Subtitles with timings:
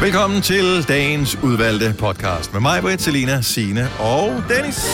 [0.00, 4.84] Velkommen til dagens udvalgte podcast med mig, Britt, Selina, Sine og Dennis.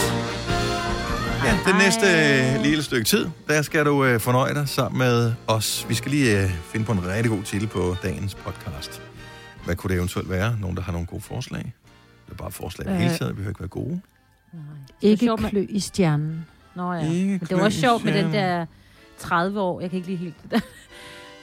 [1.45, 5.33] Ja, det næste øh, lille stykke tid, der skal du øh, fornøje dig sammen med
[5.47, 5.87] os.
[5.89, 9.03] Vi skal lige øh, finde på en rigtig god titel på dagens podcast.
[9.65, 10.57] Hvad kunne det eventuelt være?
[10.61, 11.73] Nogen, der har nogle gode forslag?
[12.27, 12.95] Det er bare forslag Øh.
[12.97, 13.29] hele tiden.
[13.29, 14.01] Vi behøver ikke være gode.
[15.03, 16.47] Ikke sjovt med- klø i stjernen.
[16.77, 17.11] Nå ja.
[17.13, 18.67] Ikke Men det var også sjovt med den der
[19.19, 19.81] 30 år.
[19.81, 20.61] Jeg kan ikke lige helt det der.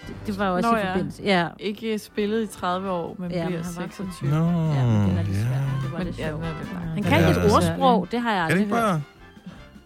[0.08, 0.92] Det, det var også Nå i ja.
[0.92, 1.22] forbindelse.
[1.24, 1.48] Ja.
[1.60, 4.30] Ikke spillet i 30 år, men Ja, ja, bliver han var 26.
[4.30, 5.44] Nå, ja, men det var lidt ja.
[5.44, 5.52] svært.
[5.84, 6.44] Det var Men lidt ja, sjovt.
[6.44, 6.48] er.
[6.48, 8.08] Han Ja, kan det ikke er et ordsprog.
[8.12, 9.02] Det har jeg Kan det aldrig hørt.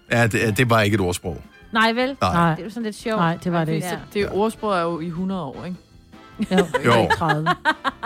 [0.09, 0.19] bare...
[0.19, 1.41] Ja, det, er- det er bare ikke et ordsprog.
[1.71, 2.17] Nej, vel?
[2.21, 2.33] Nej.
[2.33, 3.17] Nej, Det er jo sådan lidt sjovt.
[3.19, 3.87] Nej, det var det ikke.
[3.87, 3.97] Ja.
[4.13, 5.77] Det ordsprog er jo i 100 år, ikke?
[6.51, 6.57] jo,
[6.95, 7.01] Jo.
[7.01, 7.47] ikke 30.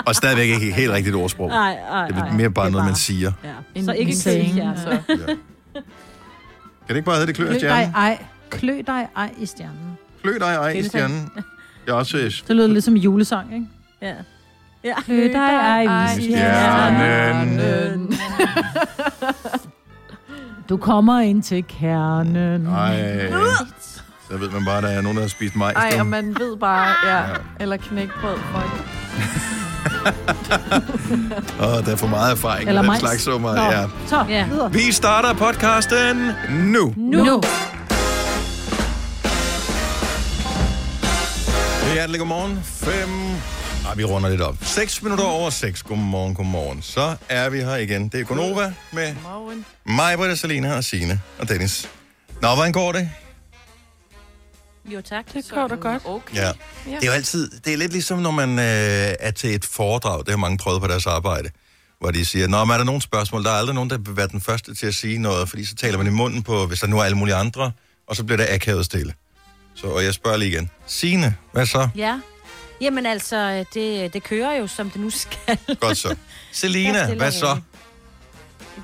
[0.06, 1.48] Og stadigvæk ikke helt rigtigt et ordsprog.
[1.50, 3.32] Nej, nej, Det er mere bare er noget, man siger.
[3.44, 3.50] Ja.
[3.76, 4.52] En- Så ikke saying.
[4.52, 4.78] stjernen.
[4.78, 4.90] Så.
[4.90, 5.16] Ja.
[5.76, 5.84] Kan
[6.88, 8.24] det ikke bare hedde det klø i Klø dig ej.
[8.50, 9.98] Klø dig ej i stjernen.
[10.24, 11.30] Klø dig ej i stjernen.
[11.90, 12.18] Jeg er også...
[12.18, 13.66] øh, Det lyder lidt som julesang, ikke?
[14.02, 14.14] Ja.
[14.84, 15.02] Ja.
[15.02, 15.82] Klø dig ej
[16.18, 17.60] i Stjernen.
[20.70, 22.68] Du kommer ind til kernen.
[22.68, 23.32] Ej.
[24.32, 25.76] Så ved man bare, at der er nogen, der har spist majs.
[25.76, 26.00] Ej, nu.
[26.00, 27.22] og man ved bare, ja,
[27.60, 28.38] eller knækbrød.
[28.38, 28.86] Fuck.
[31.64, 33.56] Åh, der er for meget erfaring Eller med den slags summer.
[33.56, 33.86] Ja.
[34.08, 34.46] Så, Ja.
[34.72, 36.94] Vi starter podcasten nu.
[36.98, 37.24] Nu.
[37.24, 37.42] nu.
[42.00, 42.64] Hjertelig godmorgen.
[42.64, 43.10] Fem...
[43.86, 44.58] Ej, vi runder lidt op.
[44.62, 45.84] 6 minutter over 6.
[45.84, 46.82] Godmorgen, godmorgen.
[46.82, 48.10] Så er vi her igen.
[48.10, 49.16] Det er Gonova med
[49.86, 50.18] mig.
[50.18, 51.90] Britta, Salina og Signe og Dennis.
[52.42, 53.10] Nå, hvordan går det?
[54.86, 55.34] Jo, tak.
[55.34, 56.02] Det går da godt.
[56.06, 56.36] Okay.
[56.36, 56.52] Ja.
[56.86, 60.20] Det er jo altid, det er lidt ligesom, når man øh, er til et foredrag,
[60.20, 61.50] det har mange prøvet på deres arbejde,
[62.00, 63.44] hvor de siger, Nå, men er der nogle spørgsmål?
[63.44, 65.76] Der er aldrig nogen, der vil være den første til at sige noget, fordi så
[65.76, 67.72] taler man i munden på, hvis der nu er alle mulige andre,
[68.08, 69.14] og så bliver der akavet stille.
[69.82, 70.70] Så og jeg spørger lige igen.
[70.88, 71.90] Signe, hvad så?
[71.96, 72.20] Ja.
[72.82, 75.58] Jamen altså, det, det kører jo, som det nu skal.
[75.80, 76.16] Godt så.
[76.52, 77.58] Selina, hvad så?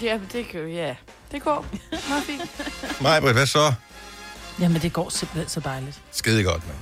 [0.02, 0.95] Ja, det kan ja.
[1.31, 1.65] Det går
[2.09, 2.41] meget fint.
[3.02, 3.73] Majbrit, hvad så?
[4.59, 5.99] Jamen, det går simpelthen så dejligt.
[6.11, 6.77] Skide godt, mand.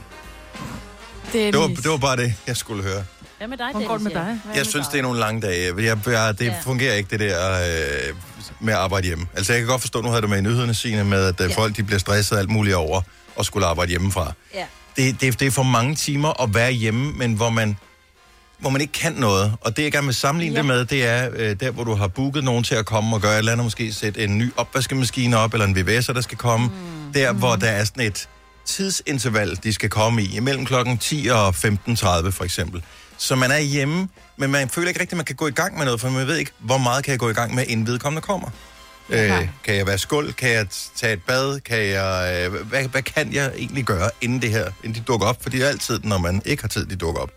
[1.33, 1.51] Dennis.
[1.51, 3.03] Det var, det var bare det, jeg skulle høre.
[3.37, 4.23] Hvad med dig, Hvordan går det med dig?
[4.23, 4.91] Hvad Jeg med synes, dig?
[4.93, 5.75] det er nogle lange dage.
[5.77, 6.55] Jeg, jeg, det Ja.
[6.63, 7.53] fungerer ikke, det der
[8.09, 8.15] øh,
[8.59, 9.27] med at arbejde hjemme.
[9.35, 11.45] Altså, jeg kan godt forstå, nu havde du med i nyhederne, Signe, med at ja.
[11.47, 11.55] Ja.
[11.55, 13.01] folk de bliver stresset alt muligt over
[13.35, 14.33] og skulle arbejde hjemmefra.
[14.53, 14.65] Ja.
[14.95, 17.77] Det, det, det er for mange timer at være hjemme, men hvor man,
[18.59, 19.53] hvor man ikke kan noget.
[19.61, 20.59] Og det, jeg gerne vil sammenligne ja.
[20.59, 23.21] Det med, det er øh, der, hvor du har booket nogen til at komme og
[23.21, 26.37] gøre et eller andet, måske sætte en ny opvaskemaskine op, eller en VVS'er, der skal
[26.37, 26.67] komme.
[26.67, 27.13] Mm.
[27.13, 28.29] Der, hvor der er sådan et
[28.65, 32.83] tidsinterval, de skal komme i, imellem klokken 10 og 15.30 for eksempel.
[33.17, 35.77] Så man er hjemme, men man føler ikke rigtigt, at man kan gå i gang
[35.77, 37.87] med noget, for man ved ikke, hvor meget kan jeg gå i gang med, inden
[37.87, 38.49] vedkommende kommer.
[39.09, 40.33] Øh, kan jeg være skuld?
[40.33, 41.59] Kan jeg tage et bad?
[41.59, 45.27] Kan jeg, øh, hvad, hvad kan jeg egentlig gøre, inden det her, inden de dukker
[45.27, 45.43] op?
[45.43, 47.31] For det er altid, når man ikke har tid, de dukker op.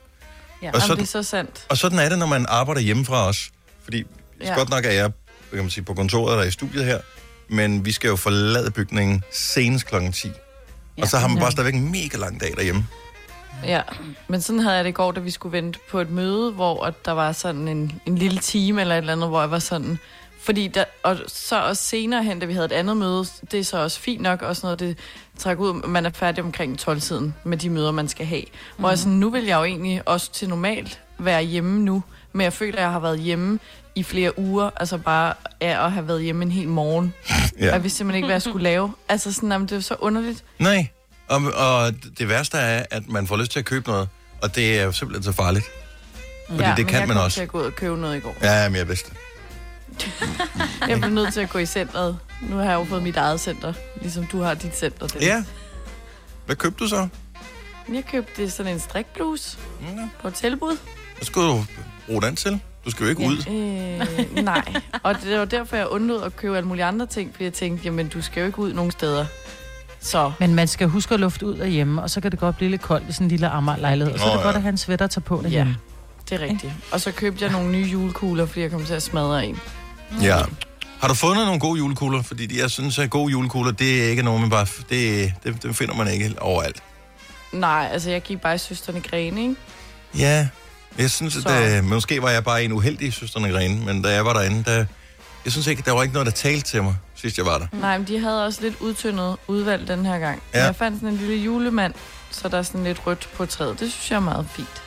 [0.63, 0.69] Ja.
[0.69, 1.67] Og Jamen, sådan, det er så sandt.
[1.69, 3.51] og sådan er det, når man arbejder hjemmefra os.
[3.85, 4.05] Fordi
[4.41, 4.55] ja.
[4.55, 5.11] Godt nok er jeg
[5.51, 6.99] kan man sige, på kontoret eller i studiet her,
[7.49, 10.29] men vi skal jo forlade bygningen senest klokken 10.
[10.97, 11.03] Ja.
[11.03, 12.87] Og så har man bare stadigvæk en mega lang dag derhjemme.
[13.65, 13.83] Ja,
[14.29, 16.85] men sådan havde jeg det i går, da vi skulle vente på et møde, hvor
[16.85, 19.59] at der var sådan en, en lille time eller et eller andet, hvor jeg var
[19.59, 19.99] sådan...
[20.47, 23.65] Fordi der, og så også senere hen, da vi havde et andet møde, det er
[23.65, 24.99] så også fint nok, og sådan noget, det
[25.39, 28.43] trækker ud, man er færdig omkring 12-tiden med de møder, man skal have.
[28.43, 28.79] Mm.
[28.81, 32.03] Hvor jeg sådan, nu vil jeg jo egentlig også til normalt være hjemme nu,
[32.33, 33.59] men jeg føler, at jeg har været hjemme
[33.95, 37.15] i flere uger, altså bare af at have været hjemme en hel morgen.
[37.61, 37.67] Ja.
[37.67, 37.73] Ja.
[37.73, 38.93] Jeg vidste simpelthen ikke, hvad jeg skulle lave.
[39.09, 40.45] Altså sådan, jamen, det er så underligt.
[40.59, 40.89] Nej,
[41.29, 44.09] og, og det værste er, at man får lyst til at købe noget,
[44.43, 45.65] og det er jo simpelthen så farligt.
[46.49, 47.35] Fordi det men kan jeg man kom også.
[47.35, 48.35] til at gå ud og købe noget i går.
[48.43, 49.17] Ja, men jeg vidste det.
[50.89, 52.19] Jeg blev nødt til at gå i centret.
[52.43, 55.07] Nu har jeg jo fået mit eget center, ligesom du har dit center.
[55.07, 55.29] Dennis.
[55.29, 55.45] Ja.
[56.47, 57.09] Hvad købte du så?
[57.95, 60.09] Jeg købte sådan en strikbluse Mm, ja.
[60.23, 60.77] på tilbud.
[61.17, 61.65] Hvad skulle du
[62.07, 62.61] bruge den til?
[62.85, 63.29] Du skal jo ikke Ja.
[63.29, 63.37] ud.
[63.49, 64.65] Øh, nej,
[65.03, 67.85] og det var derfor, jeg undlod at købe alle mulige andre ting, fordi jeg tænkte,
[67.85, 69.27] jamen du skal jo ikke ud nogen steder.
[70.01, 72.71] Så Men man skal huske at lufte ud derhjemme, og så kan det godt blive
[72.71, 74.13] lidt koldt i sådan en lille Amager-lejlighed.
[74.15, 74.43] Og så er det ja.
[74.45, 75.77] godt at have en sweater at tage på ja, derhjemme.
[76.31, 76.73] det er rigtigt.
[76.93, 79.59] Og så købte jeg nogle nye julekugler, fordi jeg kom til at smadre en.
[80.23, 80.39] Ja.
[81.01, 82.23] Har du fundet nogle gode julekugler?
[82.23, 84.67] Fordi jeg synes, at gode julekugler, det er ikke noget, man bare...
[84.91, 86.83] Det, det, det finder man ikke overalt.
[87.53, 89.55] Nej, altså jeg gik bare i søsterne Grene, ikke?
[90.19, 90.49] Ja,
[90.99, 94.09] jeg synes, at Så- det, måske var jeg bare en uheldig søsterne Grene, men da
[94.13, 94.85] jeg var derinde, der,
[95.45, 97.67] jeg synes ikke, der var ikke noget, der talte til mig, sidst jeg var der.
[97.73, 100.43] Nej, men de havde også lidt udtyndet udvalg den her gang.
[100.55, 100.59] Ja.
[100.59, 100.65] Ja.
[100.65, 101.95] Jeg fandt sådan en lille julemand,
[102.31, 103.81] så der er sådan lidt rødt på træet.
[103.81, 104.83] Det synes jeg er meget fint.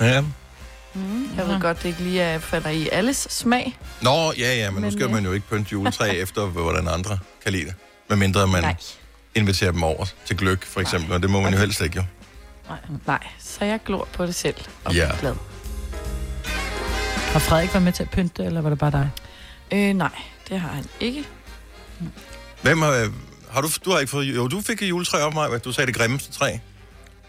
[0.00, 0.22] Ja.
[0.94, 1.28] Mm.
[1.36, 3.78] Jeg ved godt, det ikke lige er, falder i alles smag.
[4.02, 6.88] Nå, ja, ja, men, men nu skal øh, man jo ikke pynte juletræ efter, hvordan
[6.88, 7.74] andre kan lide det.
[8.08, 8.76] Med mindre man Nej.
[9.34, 12.04] inviterer dem over til gløk, for eksempel, og det må man jo helst ikke jo.
[13.06, 14.54] Nej, så jeg glor på det selv
[14.84, 15.06] og Ja.
[15.06, 15.16] ja.
[15.20, 15.34] glad.
[17.32, 19.10] Har Frederik været med til at pynte, eller var det bare dig?
[19.72, 20.10] Øh, nej,
[20.48, 21.24] det har han ikke.
[22.62, 23.10] Hvem har,
[23.50, 25.86] har du, du har ikke fået, jo, du fik et juletræ op mig, du sagde
[25.86, 26.56] det grimmeste træ.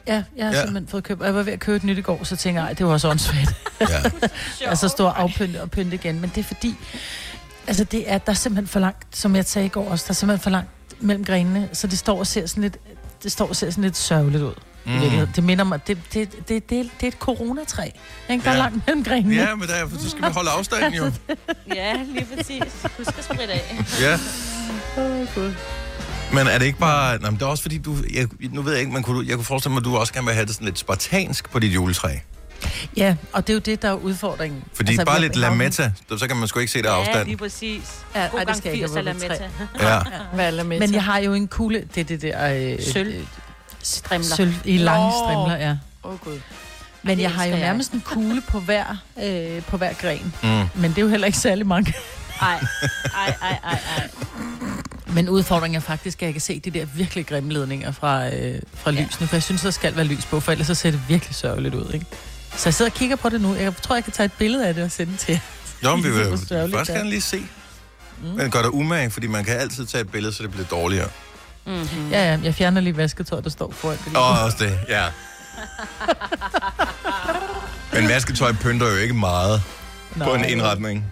[0.08, 0.60] Ja, jeg har Ja.
[0.62, 1.22] simpelthen fået købt.
[1.22, 2.86] og Jeg var ved at købe et nyt i går, så tænker jeg, "Ej, det
[2.86, 3.54] var også åndssvagt.
[3.82, 3.86] Ja.
[4.70, 6.22] altså stå og afpynte og pynte igen.
[6.22, 6.76] Men det er fordi,
[7.68, 10.12] altså det er, der er simpelthen for langt, som jeg sagde i går også, der
[10.12, 10.70] er simpelthen for langt
[11.00, 12.78] mellem grenene, så det står og ser sådan lidt,
[13.24, 14.54] det står og ser sådan lidt sørgeligt ud.
[14.86, 15.28] Mm.
[15.36, 17.90] Det minder mig, det, det, det, det, det er et coronatræ.
[18.30, 18.44] Ikke?
[18.44, 18.60] Der er Ja.
[18.60, 19.36] langt mellem grenene.
[19.36, 21.12] ja, men der, så skal vi holde afstanden jo.
[21.76, 22.62] Ja, lige præcis.
[22.98, 23.76] Husk at spritte af.
[24.02, 24.18] Ja.
[26.34, 27.18] Men er det ikke bare...
[27.18, 27.96] Nå, men det er også fordi, du...
[28.14, 30.14] Jeg, nu ved jeg ikke, men kunne du, jeg kunne forestille mig, at du også
[30.14, 32.10] gerne vil have det sådan lidt spartansk på dit juletræ.
[32.98, 34.64] ja, og det er jo det, der er udfordringen.
[34.74, 37.26] Fordi altså, bare lidt lametta, så kan man sgu ikke se det Ja, afstand.
[37.28, 37.82] lige præcis.
[38.16, 39.50] Ja, God ej, det skal jeg ikke 80 have eller været med
[39.80, 39.88] træ.
[39.94, 40.00] Ja.
[40.34, 42.74] Hvad er der med Men jeg har jo en kugle, det er det der...
[42.74, 43.14] Øh, Sølv.
[43.16, 43.24] øh,
[43.84, 44.36] Strimler.
[44.36, 45.14] Sølv i lange Nå.
[45.26, 45.78] strimler, ja.
[46.04, 46.40] Åh, oh, gud.
[47.04, 48.86] Men jeg har jo nærmest en kugle på hver,
[49.24, 50.34] øh, på hver gren.
[50.44, 50.50] Mm.
[50.82, 51.94] Men det er jo heller ikke særlig mange.
[52.42, 52.60] Ej,
[53.16, 54.10] ej, ej, ej, ej.
[55.16, 58.62] Men udfordringen er faktisk, at jeg kan se de der virkelig grimme ledninger fra, øh,
[58.74, 59.02] fra Ja.
[59.02, 59.28] lysene.
[59.28, 61.76] For jeg synes, der skal være lys på, for ellers så ser det virkelig sørgeligt
[61.76, 61.92] ud.
[61.94, 62.06] Ikke?
[62.56, 63.56] Så jeg sidder og kigger på det nu.
[63.56, 65.40] Jeg tror, jeg kan tage et billede af det og sende det til jer.
[65.90, 66.14] Jo, men vi er
[66.68, 67.42] vil først gerne lige se.
[68.38, 71.10] Men gør dig umage, fordi man kan altid tage et billede, så det bliver dårligere.
[71.66, 72.10] Mm-hmm.
[72.12, 74.18] Ja, ja, jeg fjerner lige vasketøj, der står foran det.
[74.18, 75.06] Og også det, ja.
[77.94, 79.62] Men vasketøj pynter jo ikke meget
[80.24, 81.06] på en indretning.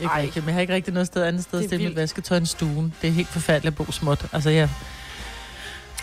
[0.00, 0.20] Ikke Ej.
[0.22, 2.46] rigtig, men jeg har ikke rigtig noget sted andet sted at stille mit vasketøj end
[2.46, 2.94] stuen.
[3.02, 4.26] Det er helt forfærdeligt at bo småt.
[4.32, 4.68] Altså, jeg,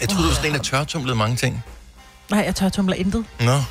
[0.02, 1.64] Jeg troede, du var sådan en, der tørtumlede mange ting.
[2.32, 3.26] nej, jeg tør tumler intet.
[3.40, 3.62] Nå.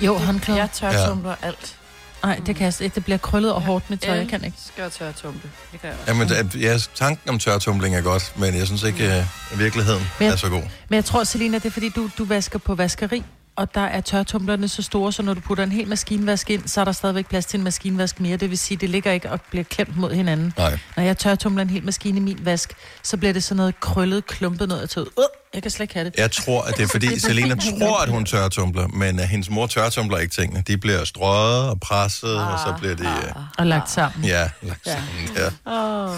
[0.00, 0.60] Jo, håndklæder.
[0.60, 1.34] Jeg tør Ja.
[1.42, 1.76] alt.
[2.22, 2.94] Nej, det kan jeg ikke.
[2.94, 4.14] Det bliver krøllet og hårdt med tøj.
[4.16, 4.56] Jeg kan ikke.
[4.66, 5.50] Skal jeg tør tumpe.
[5.72, 6.34] Det gør jeg også.
[6.34, 9.24] Jamen, ja, tanken om tørtumling er godt, men jeg synes ikke, at
[9.56, 10.62] virkeligheden Men- er så god.
[10.88, 13.24] Men jeg tror, Selina, det er fordi, du, du vasker på vaskeri,
[13.56, 16.80] og der er tørtumblerne så store, så når du putter en hel maskinvask ind, så
[16.80, 18.36] er der stadigvæk plads til en maskinvask mere.
[18.36, 20.52] Det vil sige, det ligger ikke og bliver klemt mod hinanden.
[20.58, 20.78] Nej.
[20.96, 22.72] Når jeg tørtumler en hel maskine i min vask,
[23.02, 25.02] så bliver det sådan noget krøllet, klumpet noget til.
[25.02, 25.06] Uh,
[25.54, 26.14] jeg kan slet ikke have det.
[26.18, 29.66] Jeg tror, at det er fordi, Selena tror, at hun tørtumbler, men uh, hendes mor
[29.66, 30.62] tørtumbler ikke tingene.
[30.66, 33.04] De bliver strøget og presset, og så bliver de...
[33.36, 34.24] Uh, Og lagt sammen.
[34.24, 35.08] ja, lagt sammen.
[35.36, 35.72] ja.
[35.72, 36.16] Åh, oh,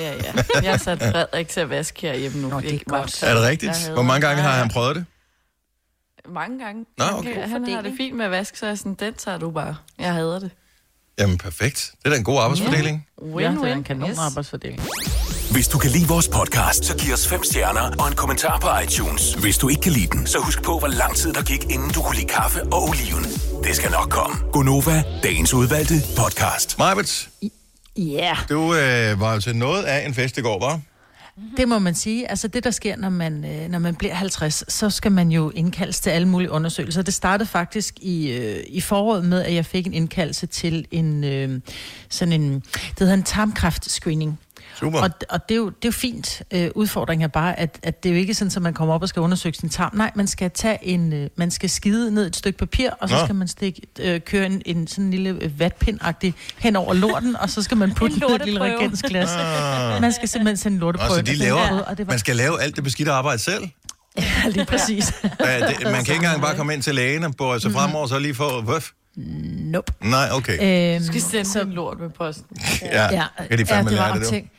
[0.00, 0.32] ja, ja.
[0.62, 2.48] Jeg har sat Frederik til at vaske herhjemme nu.
[2.48, 3.22] Nå, det er Ikke godt.
[3.22, 3.90] Er det rigtigt?
[3.92, 4.60] Hvor mange gange har Ja, ja.
[4.62, 5.04] han prøvet det?
[6.28, 6.84] Mange gange.
[6.98, 7.32] Nå, Han okay.
[7.32, 9.38] kan- God Han har det fint med at vaske, så er jeg sådan, den tager
[9.38, 9.76] du bare.
[9.98, 10.50] Jeg hader det.
[11.18, 11.92] Jamen, perfekt.
[11.98, 13.06] Det er da en god arbejdsfordeling.
[13.22, 14.18] Ja, det er en kanon yes.
[14.18, 14.82] arbejdsfordeling.
[15.52, 18.68] Hvis du kan lide vores podcast, så giv os fem stjerner og en kommentar på
[18.84, 19.34] iTunes.
[19.34, 21.90] Hvis du ikke kan lide den, så husk på, hvor lang tid der gik, inden
[21.90, 23.24] du kunne lide kaffe og oliven.
[23.64, 24.36] Det skal nok komme.
[24.52, 26.78] Gonova, dagens udvalgte podcast.
[26.78, 27.28] Majbet,
[27.96, 30.80] Ja, du øh, var jo til noget af en fest i går, var?
[31.40, 31.56] Mhm.
[31.56, 32.30] det må man sige.
[32.30, 35.50] Altså det, der sker, når man, øh, når man bliver 50, så skal man jo
[35.50, 37.02] indkaldes til alle mulige undersøgelser.
[37.02, 41.24] Det startede faktisk i, øh, i foråret med, at jeg fik en indkaldelse til en,
[41.24, 41.60] øh,
[42.08, 44.38] sådan en, det hedder en tarmkræftscreening.
[44.80, 44.98] Super.
[44.98, 46.42] Og, og det, er jo, det er jo fint.
[46.50, 49.02] Øh, udfordringen er bare, at, at det er jo ikke sådan, at man kommer op
[49.02, 49.90] og skal undersøge sin tarm.
[49.96, 53.14] Nej, man skal tage en, øh, man skal skide ned et stykke papir, og så
[53.14, 53.24] Nå.
[53.24, 55.98] skal man stikke, øh, køre en, en sådan en lille øh, vatpind
[56.58, 59.28] hen over lorten, og så skal man putte En et lille reagensglas.
[60.00, 61.08] Man skal simpelthen sende en lorteprøve.
[61.08, 63.12] Nå, så ind, de laver, rød, og det var man skal lave alt det beskidte
[63.12, 63.64] arbejde selv.
[64.18, 65.12] ja, lige præcis.
[65.40, 68.06] Ja, det, man kan ikke engang bare komme ind til lægen og bøje sig fremover,
[68.06, 68.60] så lige få...
[68.62, 68.90] Vøf.
[69.16, 69.92] nope.
[70.00, 70.94] Nej, okay.
[70.94, 72.56] Øhm, Du skal sende så- en lort med posten.
[72.82, 74.50] Ja, Ja, kan de fandme ja, det var lære det, ting.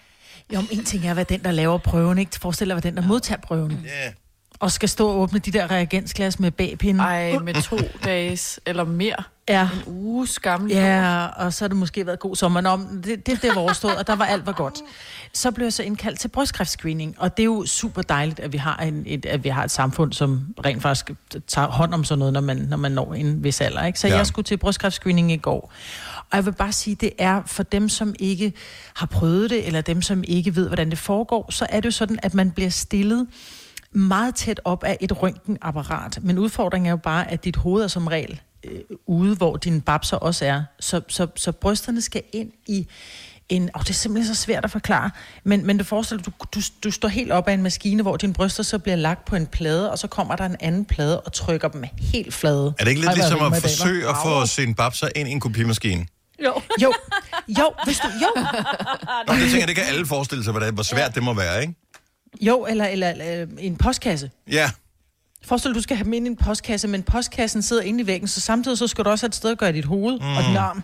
[0.53, 2.39] Jo, men en ting er, hvad den, der laver prøven, ikke?
[2.39, 3.81] Forestil dig, hvad den, der modtager prøven.
[3.85, 4.11] Ja.
[4.59, 7.03] Og skal stå og åbne de der reagensglas med bagpinde.
[7.03, 9.23] Ej, med to dages eller mere.
[9.49, 9.69] Ja.
[9.87, 10.71] En uges gammel.
[10.71, 12.61] Ja, og så har det måske været god sommer.
[12.61, 14.81] Nå, det, det, det var overstået, og der var alt var godt.
[15.33, 18.57] Så blev jeg så indkaldt til brystkræftscreening, og det er jo super dejligt, at vi
[18.57, 21.11] har, en, et, at vi har et samfund, som rent faktisk
[21.47, 23.85] tager hånd om sådan noget, når man, når man når en vis alder.
[23.85, 23.99] Ikke?
[23.99, 24.15] Så ja.
[24.17, 25.71] jeg skulle til brystkræftscreening i går.
[26.17, 28.53] Og jeg vil bare sige, det er for dem, som ikke
[28.95, 31.91] har prøvet det, eller dem, som ikke ved, hvordan det foregår, så er det jo
[31.91, 33.27] sådan, at man bliver stillet
[33.91, 36.19] meget tæt op af et røntgenapparat.
[36.21, 39.81] Men udfordringen er jo bare, at dit hoved er som regel øh, ude, hvor dine
[39.81, 40.63] babser også er.
[40.79, 42.87] Så, så, så brysterne skal ind i
[43.49, 43.69] en...
[43.73, 45.11] Og det er simpelthen så svært at forklare.
[45.43, 48.17] Men, men du forestiller dig, du, du, du står helt op af en maskine, hvor
[48.17, 51.21] dine bryster så bliver lagt på en plade, og så kommer der en anden plade
[51.21, 52.73] og trykker dem helt flade.
[52.79, 55.39] Er det ikke lidt Ej, ligesom at forsøge at få sin babser ind i en
[55.39, 56.05] kopimaskine?
[56.43, 56.61] Jo.
[56.81, 56.93] Jo,
[57.47, 58.07] jo, hvis du...
[58.21, 58.41] Jo,
[59.27, 61.73] Nå, det tænker jeg, det kan alle forestille sig, hvor svært det må være, ikke?
[62.41, 64.31] jo eller, eller, eller en postkasse.
[64.51, 64.71] Ja,
[65.45, 68.07] Forestil dig, du skal have dem ind i en postkasse, men postkassen sidder inde i
[68.07, 70.37] væggen, så samtidig så skal du også have et sted at gøre dit hoved mm.
[70.37, 70.83] og din arm.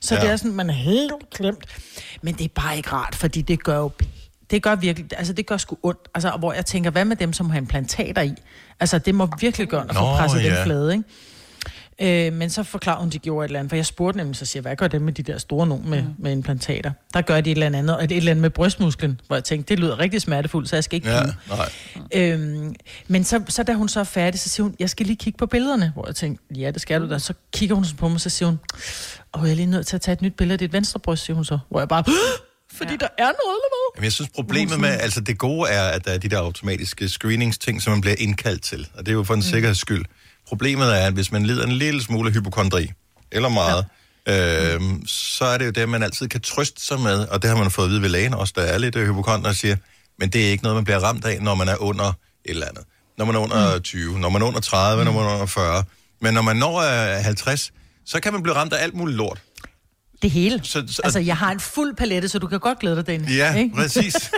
[0.00, 0.20] Så Ja.
[0.20, 1.64] det er sådan, man er helt klemt.
[2.22, 3.90] Men det er bare ikke rart, fordi det gør jo...
[4.50, 6.00] Det gør virkelig, altså det gør sgu ondt.
[6.14, 8.32] Altså, hvor jeg tænker, hvad med dem, som har implantater i?
[8.80, 10.56] Altså, det må virkelig gøre, at få presset ja.
[10.56, 11.04] den flade, ikke?
[12.00, 14.36] Øh, men så forklarede hun, at de gjorde et eller andet, for jeg spurgte nemlig,
[14.36, 16.08] så siger hvad gør det med de der store nogen med, mm.
[16.18, 16.92] med implantater?
[17.14, 19.74] Der gør de et eller andet, og et eller andet med brystmusklen, hvor jeg tænkte,
[19.74, 21.38] det lyder rigtig smertefuldt, så jeg skal ikke Ja, kigge.
[21.48, 21.70] nej.
[22.14, 22.74] Øhm,
[23.08, 25.36] men så, så da hun så er færdig, så siger hun, jeg skal lige kigge
[25.36, 27.18] på billederne, hvor jeg tænkte, ja, det skal du da.
[27.18, 28.58] Så kigger hun sådan på mig, så siger hun,
[29.34, 31.24] åh, jeg er lige nødt til at tage et nyt billede af dit venstre bryst,
[31.24, 31.58] siger hun så.
[31.70, 32.04] Hvor jeg bare,
[32.72, 32.96] fordi ja.
[32.96, 33.96] der er noget eller hvad?
[33.96, 37.08] Jamen, jeg synes, problemet med, altså det gode er, at der er de der automatiske
[37.08, 38.88] screeningsting, som man bliver indkaldt til.
[38.94, 39.42] Og det er jo for en mm.
[39.42, 40.04] sikkerheds skyld.
[40.48, 42.90] Problemet er, at hvis man lider en lille smule hypokondri,
[43.32, 43.84] eller meget,
[44.26, 44.74] ja.
[44.74, 47.56] øhm, så er det jo det, man altid kan trøste sig med, og det har
[47.56, 49.76] man fået at vide ved lægen også, der er lidt øh, hypokonder, og siger,
[50.18, 52.66] men det er ikke noget, man bliver ramt af, når man er under et eller
[52.66, 52.84] andet.
[53.18, 53.82] Når man er under mm.
[53.82, 55.06] 20, når man er under 30, mm.
[55.06, 55.84] når man er under 40.
[56.20, 56.76] Men når man når
[57.18, 57.72] øh, 50,
[58.06, 59.40] så kan man blive ramt af alt muligt lort.
[60.22, 60.60] Det hele.
[60.62, 63.36] Så- så- altså, jeg har en fuld palette, så du kan godt glæde dig, Dennis.
[63.36, 63.74] Ja, ikke?
[63.74, 64.14] præcis.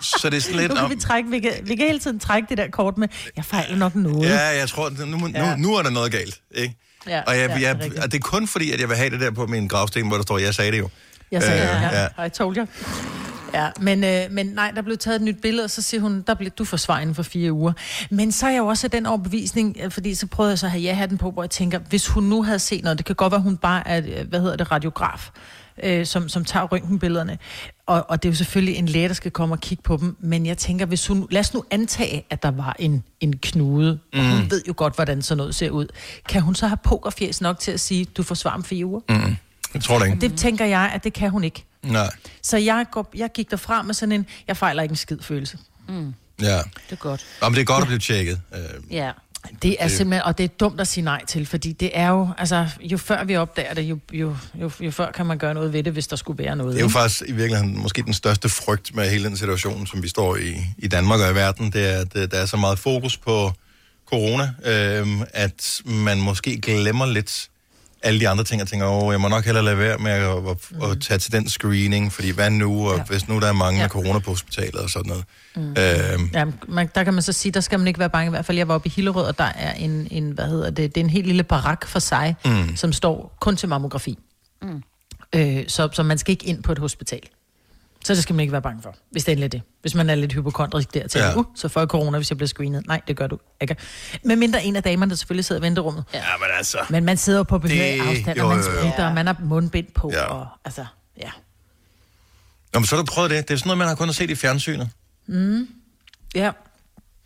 [0.00, 0.68] så det er sådan lidt...
[0.68, 2.98] Nu kan om- vi, trække, vi, kan, vi kan hele tiden trække det der kort
[2.98, 4.28] med, jeg fejler nok noget.
[4.28, 5.56] Ja, jeg tror, nu, nu, Ja.
[5.56, 6.76] nu er der noget galt, ikke?
[7.08, 8.96] Ja, og, jeg, ja, jeg, det er og det er kun fordi, at jeg vil
[8.96, 10.88] have det der på min gravsten, hvor der står, jeg sagde det jo.
[11.32, 12.08] Jeg sagde, Øh, ja, ja.
[12.18, 12.24] ja.
[12.26, 12.66] I told you.
[13.54, 16.24] Ja, men, øh, men nej, der blev taget et nyt billede, og så siger hun,
[16.26, 17.72] der blev du forsvar inden for fire uger.
[18.10, 20.66] Men så er jeg jo også af den overbevisning, øh, fordi så prøvede jeg så
[20.66, 23.14] at have ja-hatten på, hvor jeg tænker, hvis hun nu havde set noget, det kan
[23.14, 25.30] godt være, hun bare er, øh, hvad hedder det, radiograf,
[25.82, 27.38] øh, som, som tager røntgenbillederne.
[27.86, 30.16] Og, og det er jo selvfølgelig en læge, der skal komme og kigge på dem.
[30.20, 33.98] Men jeg tænker, hvis hun, lad os nu antage, at der var en, en knude,
[34.12, 34.30] og Mm.
[34.30, 35.86] hun ved jo godt, hvordan sådan noget ser ud.
[36.28, 39.00] Kan hun så have pokerfjes nok til at sige, du får svar om fire uger?
[39.08, 39.36] Mm.
[39.74, 40.20] Jeg tror det ikke.
[40.20, 41.64] Det tænker jeg, at det kan hun ikke.
[41.84, 42.10] Nej.
[42.42, 45.58] Så jeg, går, jeg gik derfra med sådan en, jeg fejler ikke en skid følelse.
[45.88, 46.56] Mm, Ja.
[46.56, 47.24] det er godt.
[47.40, 48.40] Nå, men det er godt at blive tjekket.
[48.54, 48.60] Øh,
[48.90, 49.10] Ja.
[49.62, 52.08] Det er Det- simpelthen, og det er dumt at sige nej til, fordi det er
[52.08, 55.54] jo, altså, jo før vi opdager det, jo, jo, jo, jo før kan man gøre
[55.54, 56.72] noget ved det, hvis der skulle være noget.
[56.72, 56.92] Det er jo ikke?
[56.92, 60.54] faktisk i virkeligheden måske den største frygt med hele den situation, som vi står i
[60.78, 63.52] i Danmark og i verden, det er, at øh, der er så meget fokus på
[64.06, 67.48] corona, øh, at man måske glemmer lidt
[68.04, 70.22] alle de andre ting, og tænker, åh, jeg må nok hellere lade være med at,
[70.30, 73.02] at, at tage til den screening, fordi hvad nu, og Ja.
[73.02, 73.84] hvis nu der er mange Ja.
[73.84, 75.24] med corona på hospitalet og sådan noget.
[75.56, 75.70] Mm.
[75.70, 78.26] Øh, Ja, man, der kan man så sige, der skal man ikke være bange.
[78.26, 80.70] I hvert fald, jeg var oppe i Hillerød, og der er en, en hvad hedder
[80.70, 82.76] det, det er en helt lille barak for sig, Mm.
[82.76, 84.18] som står kun til mammografi.
[84.62, 84.82] Mm.
[85.34, 87.20] Øh, så, så man skal ikke ind på et hospital.
[88.04, 89.62] Så det skal man ikke være bange for, hvis det endelig er det.
[89.80, 91.26] Hvis man er lidt hypokondrisk der til, Ja.
[91.28, 91.36] ja.
[91.36, 92.86] uh, så får jeg corona, hvis jeg bliver screenet.
[92.86, 93.76] Nej, det gør du ikke.
[94.24, 96.04] Men mindre en af damerne, der selvfølgelig sidder i venterummet.
[96.14, 96.78] ja, men altså...
[96.90, 99.36] Men man sidder jo på behørig Det- afstand, jo, og man spritter, og man har
[99.42, 100.24] mundbind på, Ja.
[100.24, 100.86] og altså,
[101.20, 101.30] ja.
[102.74, 103.48] Nå, men så har du prøvet det.
[103.48, 104.88] Det er sådan noget, man har kun set i fjernsynet.
[106.34, 106.50] Ja,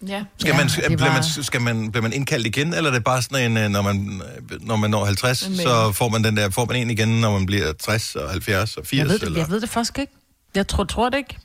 [0.08, 0.25] Ja.
[0.38, 2.94] Skal, Ja, man, det bliver, var- man, skal man, bliver man indkaldt igen, eller er
[2.94, 4.23] det bare sådan en, øh, når man,
[4.61, 7.32] når man når 50, Men- så får man den der, får man en igen, når
[7.32, 8.99] man bliver 60 og 70 og 80?
[8.99, 9.38] jeg ved, det, eller?
[9.40, 10.12] jeg ved det faktisk ikke.
[10.55, 11.38] Jeg tror, tror det ikke.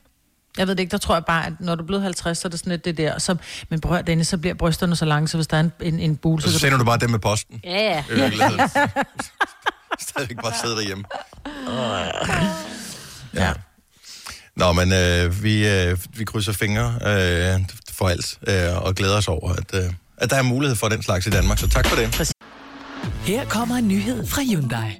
[0.58, 2.48] Jeg ved det ikke, der tror jeg bare, at når du er blevet 50, så
[2.48, 3.20] er det sådan lidt det der.
[3.20, 3.36] Så,
[3.70, 6.00] men prøv at Dennis, så bliver brysterne så lange, så hvis der er en, en,
[6.00, 7.62] en bul, Og så, så kan sender du bare dem med posten.
[7.64, 8.04] Ja, ja.
[8.10, 8.60] Virkeligheden.
[10.10, 11.04] Stadigvæk bare sidde derhjemme.
[13.34, 13.54] Ja.
[14.56, 17.60] Nå, men øh, vi, øh, vi krydser fingre øh,
[17.92, 21.04] for alt, øh, og glæder os over, at, øh, at der er mulighed for den
[21.04, 21.58] slags i Danmark.
[21.60, 22.34] Så tak for det.
[23.26, 25.00] Her kommer en nyhed fra Hyundai.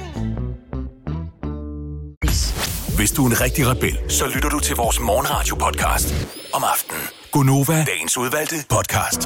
[3.01, 7.01] Hvis du er en rigtig rebel, så lytter du til vores morgenradio-podcast om aftenen.
[7.31, 9.25] Gunova, dagens udvalgte podcast.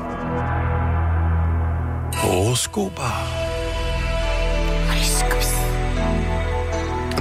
[2.14, 3.12] Horoskoper.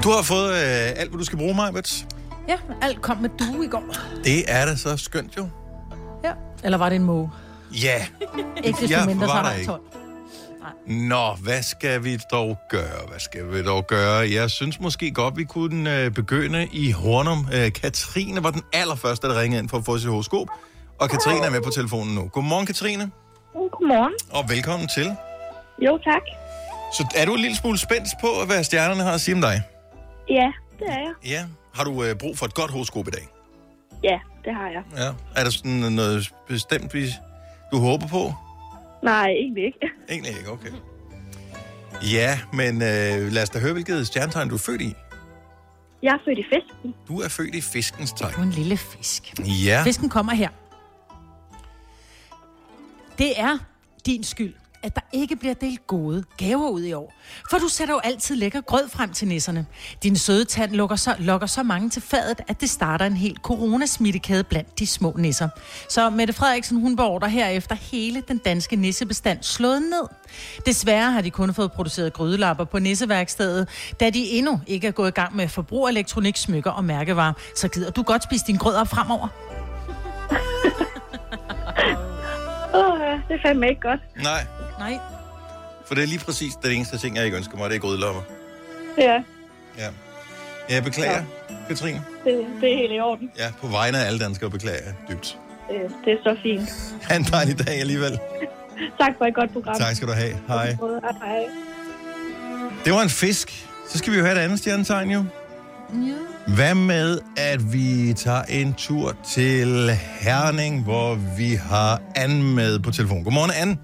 [0.02, 2.06] Du har fået øh, alt, hvad du skal bruge, Majbert.
[2.48, 3.94] Ja, alt kom med due i går.
[4.24, 5.48] Det er da så skønt jo.
[6.24, 6.32] Ja.
[6.64, 7.30] Eller var det en måge?
[7.72, 8.06] Ja.
[8.64, 9.72] Ikke desto Jeg mindre, så var er der der ikke.
[9.72, 9.82] 12.
[10.86, 13.06] Nå, hvad skal vi dog gøre?
[13.08, 14.30] Hvad skal vi dog gøre?
[14.30, 17.48] Jeg synes måske godt, vi kunne øh, begynde i Hornum.
[17.54, 20.48] Øh, Katrine var den allerførste, der ringede ind for at få sit horoskop.
[21.00, 22.28] Og Katrine er med på telefonen nu.
[22.28, 23.10] Godmorgen, Katrine.
[23.52, 24.12] Godmorgen.
[24.30, 25.16] Og velkommen til.
[25.84, 26.22] Jo, tak.
[26.92, 29.62] Så er du en lille smule spændt på, hvad stjernerne har at sige om dig?
[30.28, 31.12] Ja, det er jeg.
[31.24, 31.44] Ja.
[31.74, 33.28] Har du øh, brug for et godt horoskop i dag?
[34.04, 34.82] Ja, det har jeg.
[35.04, 35.40] Ja.
[35.40, 37.14] Er der sådan noget bestemt, vi-
[37.72, 38.34] du håber på?
[39.04, 39.90] Nej, egentlig ikke.
[40.10, 40.70] Egentlig ikke, okay.
[42.02, 44.94] Ja, men øh, lad os da høre, hvilket stjernetegn du er født i.
[46.02, 46.94] Jeg er født i fisken.
[47.08, 48.32] Du er født i fiskens tegn.
[48.34, 49.34] Du er en lille fisk.
[49.64, 49.82] Ja.
[49.84, 50.48] Fisken kommer her.
[53.18, 53.58] Det er
[54.06, 57.12] din skyld, at der ikke bliver delt gode gaver ud i år.
[57.50, 59.66] For du sætter jo altid lækker grød frem til nisserne.
[60.02, 63.38] Din søde tand lukker så, lokker så mange til fadet, at det starter en helt
[63.42, 65.48] coronasmittekæde blandt de små nisser.
[65.88, 70.08] Så Mette Frederiksen, hun beordrer herefter hele den danske nissebestand slået ned.
[70.66, 73.68] Desværre har de kun fået produceret grydelapper på nisseværkstedet,
[74.00, 77.32] da de endnu ikke er gået i gang med forbrugerelektronik, smykker og mærkevarer.
[77.56, 79.28] Så gider du godt spise din grød op fremover.
[82.74, 84.00] Åh, ja, det er fandme ikke godt.
[84.22, 84.46] Nej,
[84.78, 84.98] Nej.
[85.86, 88.22] for det er lige præcis det eneste ting, jeg ikke ønsker mig, det er grydelopper.
[88.98, 89.22] Ja,
[89.78, 89.88] Ja.
[90.70, 91.24] Jeg beklager, ja.
[91.68, 92.02] Katrine.
[92.24, 93.30] det, det er helt i orden.
[93.38, 95.38] Ja, på vegne af alle danskere beklager jeg dybt.
[95.68, 96.68] Det, det er så fint.
[97.02, 98.18] Ha' en dejlig dag alligevel.
[99.00, 99.74] Tak for et godt program.
[99.78, 100.36] Tak skal du have.
[100.48, 100.66] Hej.
[100.66, 100.76] Hej.
[101.22, 101.44] Hej.
[102.84, 103.66] Det var en fisk.
[103.88, 105.24] Så skal vi jo have et andet stjernetegn, jo.
[105.94, 106.52] Ja.
[106.54, 109.90] Hvad med, at vi tager en tur til
[110.20, 113.24] Herning, hvor vi har Anne med på telefon.
[113.24, 113.76] Godmorgen, Anne.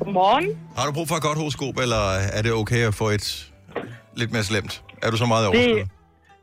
[0.00, 0.58] Godmorgen.
[0.76, 3.52] Har du brug for et godt horoskop, eller er det okay at få et
[4.16, 4.82] lidt mere slemt?
[5.02, 5.74] Er du så meget overskud?
[5.74, 5.88] Det,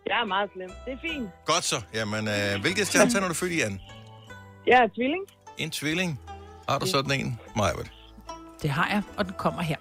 [0.08, 0.70] jeg er meget slem.
[0.86, 1.30] Det er fint.
[1.46, 1.76] Godt så.
[1.94, 3.80] Jamen, øh, hvilket stjernetegn er du født i, Anne?
[4.68, 5.24] Jeg er tvilling.
[5.58, 6.20] En tvilling.
[6.70, 7.92] Har du sådan en, Majbert?
[8.62, 9.76] Det har jeg, og den kommer her.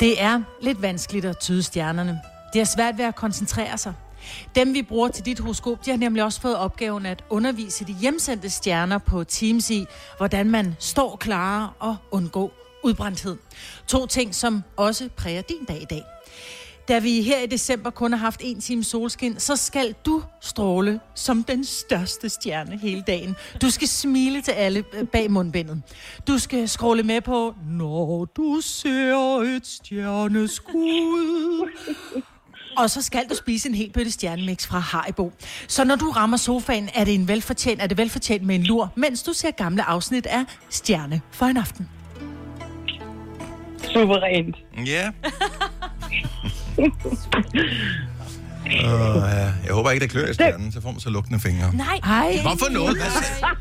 [0.00, 2.20] Det er lidt vanskeligt at tyde stjernerne.
[2.52, 3.94] Det er svært ved at koncentrere sig.
[4.54, 7.92] Dem, vi bruger til dit horoskop, de har nemlig også fået opgaven at undervise de
[7.92, 9.86] hjemsendte stjerner på Teams i,
[10.16, 12.52] hvordan man står klar og undgå
[12.84, 13.36] udbrændthed.
[13.86, 16.02] To ting, som også præger din dag i dag.
[16.88, 21.00] Da vi her i december kun har haft en time solskin, så skal du stråle
[21.14, 23.36] som den største stjerne hele dagen.
[23.62, 25.82] Du skal smile til alle øh, bag mundbindet.
[26.28, 31.68] Du skal scrolle med på, når du ser et stjerneskud.
[32.76, 35.32] Og så skal du spise en hel bøtte stjernemix fra Haribo.
[35.68, 38.92] Så når du rammer sofaen, er det en velfortjent, er det velfortjent med en lur,
[38.96, 41.88] mens du ser gamle afsnit af Stjerne for en aften.
[43.92, 44.56] Suverænt.
[44.86, 45.10] Ja.
[48.68, 49.52] Uh, ja.
[49.66, 51.72] Jeg håber ikke, det klør i stjernen, så får man så lugtende fingre.
[51.74, 52.00] Nej.
[52.04, 52.38] Hej.
[52.42, 52.96] Hvorfor noget?
[52.96, 53.56] Hvad sagde-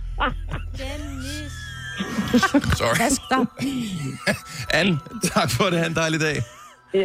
[2.77, 3.47] Sorry.
[4.79, 4.99] Anne,
[5.33, 5.79] tak for det.
[5.79, 6.41] Ha' en dejlig dag.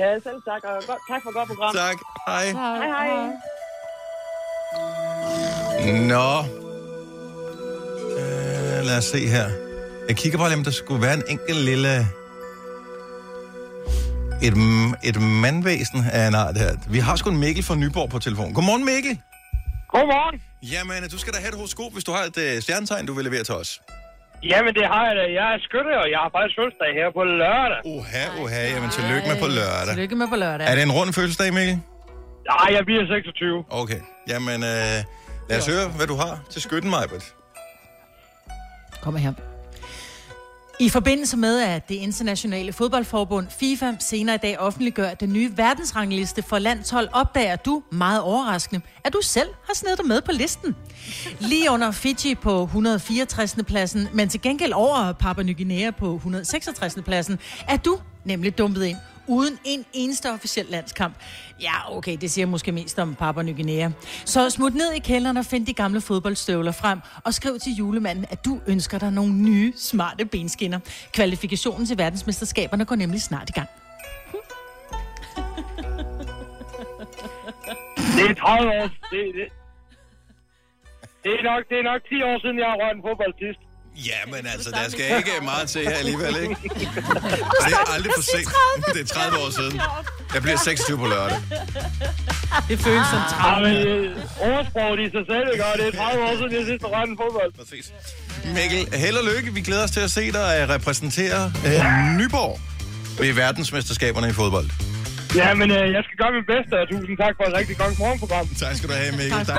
[0.00, 0.62] Ja, selv tak.
[0.64, 1.74] Og godt, tak for godt program.
[1.74, 1.96] Tak.
[2.26, 2.46] Hej.
[2.52, 3.09] Hej, hej.
[6.12, 6.38] Nå.
[8.18, 9.50] Øh, lad os se her.
[10.09, 12.07] Jeg kigger bare lige, om der skulle være en enkelt lille...
[14.42, 14.55] Et,
[15.05, 16.76] et mandvæsen af en art her.
[16.88, 18.55] Vi har sgu en Mikkel fra Nyborg på telefon.
[18.55, 19.20] Godmorgen, Mikkel.
[19.88, 20.42] Godmorgen.
[20.62, 23.24] Jamen, du skal da have et horoskop, hvis du har et uh, stjernetegn, du vil
[23.24, 23.81] levere til os.
[24.50, 25.24] Jamen, det har jeg da.
[25.40, 27.81] Jeg er skytte, og jeg har faktisk fødselsdag her på lørdag.
[27.94, 28.62] Uha, uha.
[28.74, 29.92] Jamen, tillykke med på lørdag.
[29.94, 30.64] Tillykke med på lørdag.
[30.70, 31.76] Er det en rund fødselsdag, Mikkel?
[32.52, 33.64] Nej, jeg bliver 26.
[33.83, 34.00] Okay.
[34.33, 34.98] Jamen, øh,
[35.48, 37.26] lad os høre, hvad du har til skytten, Majbert.
[39.05, 39.33] Kommer her.
[40.80, 46.42] I forbindelse med, at det internationale fodboldforbund FIFA senere i dag offentliggør den nye verdensrangliste
[46.42, 50.76] for landshold, opdager du, meget overraskende, at du selv har snedet dig med på listen.
[51.40, 53.56] Lige under Fiji på 164.
[53.66, 56.98] pladsen, men til gengæld over Papua Ny Guinea på 166.
[57.04, 61.14] pladsen, er du nemlig dumpet ind uden en eneste officiel landskamp.
[61.61, 63.90] Ja, okay, det siger måske mest om Papua Ny Guinea.
[64.24, 68.26] Så smut ned i kælderen og find de gamle fodboldstøvler frem, og skriv til julemanden,
[68.30, 70.78] at du ønsker dig nogle nye, smarte benskinner.
[71.12, 73.68] Kvalifikationen til verdensmesterskaberne går nemlig snart i gang.
[78.16, 78.88] Det er 30 år.
[79.11, 79.48] Det, det,
[81.24, 83.71] det, er nok, det er nok 10 år siden, jeg har rørt en fodbold sidst.
[83.96, 86.57] Ja, men altså, der skal ikke meget til her alligevel, ikke?
[87.61, 88.48] Og det er aldrig for sent.
[88.94, 89.81] Det er 30 år siden.
[90.35, 91.38] Jeg bliver 26 på lørdag.
[92.68, 94.16] Det føles som Ja, men øh,
[94.50, 95.64] ordsproget i sig selv, ikke?
[95.78, 97.50] Det er 30 år siden, jeg sidst har en fodbold.
[97.61, 97.92] Præcis.
[98.57, 99.48] Mikkel, held og lykke.
[99.55, 101.81] Vi glæder os til at se dig repræsentere øh,
[102.18, 102.61] Nyborg
[103.20, 104.68] ved verdensmesterskaberne i fodbold.
[105.35, 107.98] Ja, men øh, jeg skal gøre mit bedste, og tusind tak for et rigtig godt
[107.98, 108.46] morgenprogram.
[108.64, 109.44] Tak skal du have, Mikkel.
[109.46, 109.59] Tak.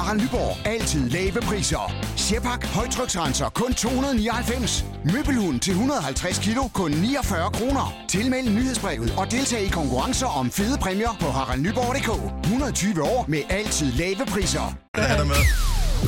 [0.00, 0.66] Harald Nyborg.
[0.66, 1.92] Altid lave priser.
[2.16, 2.66] Sjehpak.
[2.66, 3.48] Højtryksrenser.
[3.48, 4.84] Kun 299.
[5.12, 6.62] Møbelhund til 150 kilo.
[6.74, 7.94] Kun 49 kroner.
[8.08, 12.10] Tilmeld nyhedsbrevet og deltag i konkurrencer om fede præmier på haraldnyborg.dk.
[12.44, 14.74] 120 år med altid lave priser.
[14.94, 15.42] Der er der med.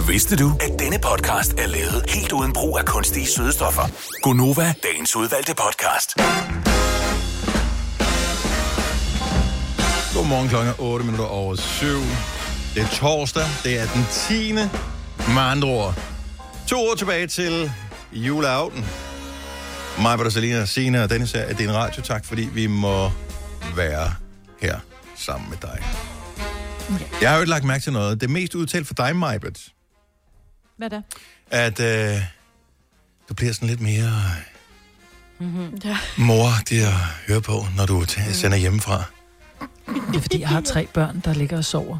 [0.08, 3.82] Vidste du, at denne podcast er lavet helt uden brug af kunstige sødestoffer?
[4.22, 6.16] Gonova, dagens udvalgte podcast.
[10.14, 11.86] Godmorgen klokken er 8 minutter over 7.
[12.74, 13.44] Det er torsdag.
[13.64, 14.52] Det er den 10.
[14.52, 15.94] Med andre ord.
[16.68, 17.70] To år tilbage til
[18.12, 18.84] juleaften.
[20.02, 22.02] Mig, Britta, Selina, Sina og Dennis her er din radio.
[22.02, 23.10] Tak, fordi vi må
[23.76, 24.14] være
[24.60, 24.78] her
[25.16, 25.82] sammen med dig.
[27.20, 28.20] Jeg har jo ikke lagt mærke til noget.
[28.20, 29.60] Det er mest udtalt for dig, Majbert,
[30.76, 31.00] Hvad da?
[31.50, 32.20] at øh,
[33.28, 34.12] du bliver sådan lidt mere
[35.38, 35.78] Mm-hmm.
[35.84, 35.96] Ja.
[36.18, 36.92] moragtig at
[37.28, 39.04] høre på, når du t- sender hjemmefra.
[39.86, 41.98] Det er fordi, jeg har tre børn, der ligger og sover.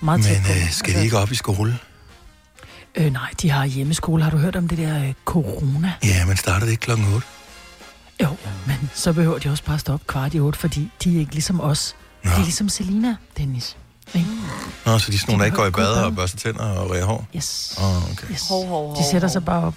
[0.00, 0.52] Meget tæt Men på.
[0.52, 1.78] øh, skal de ikke op i skole?
[2.94, 4.22] Øh, nej, de har hjemmeskole.
[4.22, 5.92] Har du hørt om det der øh, corona?
[6.04, 7.26] Ja, men starter det ikke klokken 8?
[8.22, 11.32] Jo, men så behøver de også bare stoppe kvart i otte, fordi de er ikke
[11.32, 11.94] ligesom os.
[12.24, 13.76] De er ligesom Selina, Dennis.
[14.14, 14.28] Ikke?
[14.86, 16.90] Nå, så de er sådan nogle, der ikke går i bad og børster tænder og
[16.90, 17.26] ræger hår?
[17.36, 17.74] Yes.
[17.80, 18.26] Oh, okay.
[18.30, 18.48] yes.
[18.48, 19.74] Hov, hov, hov, de sætter sig bare op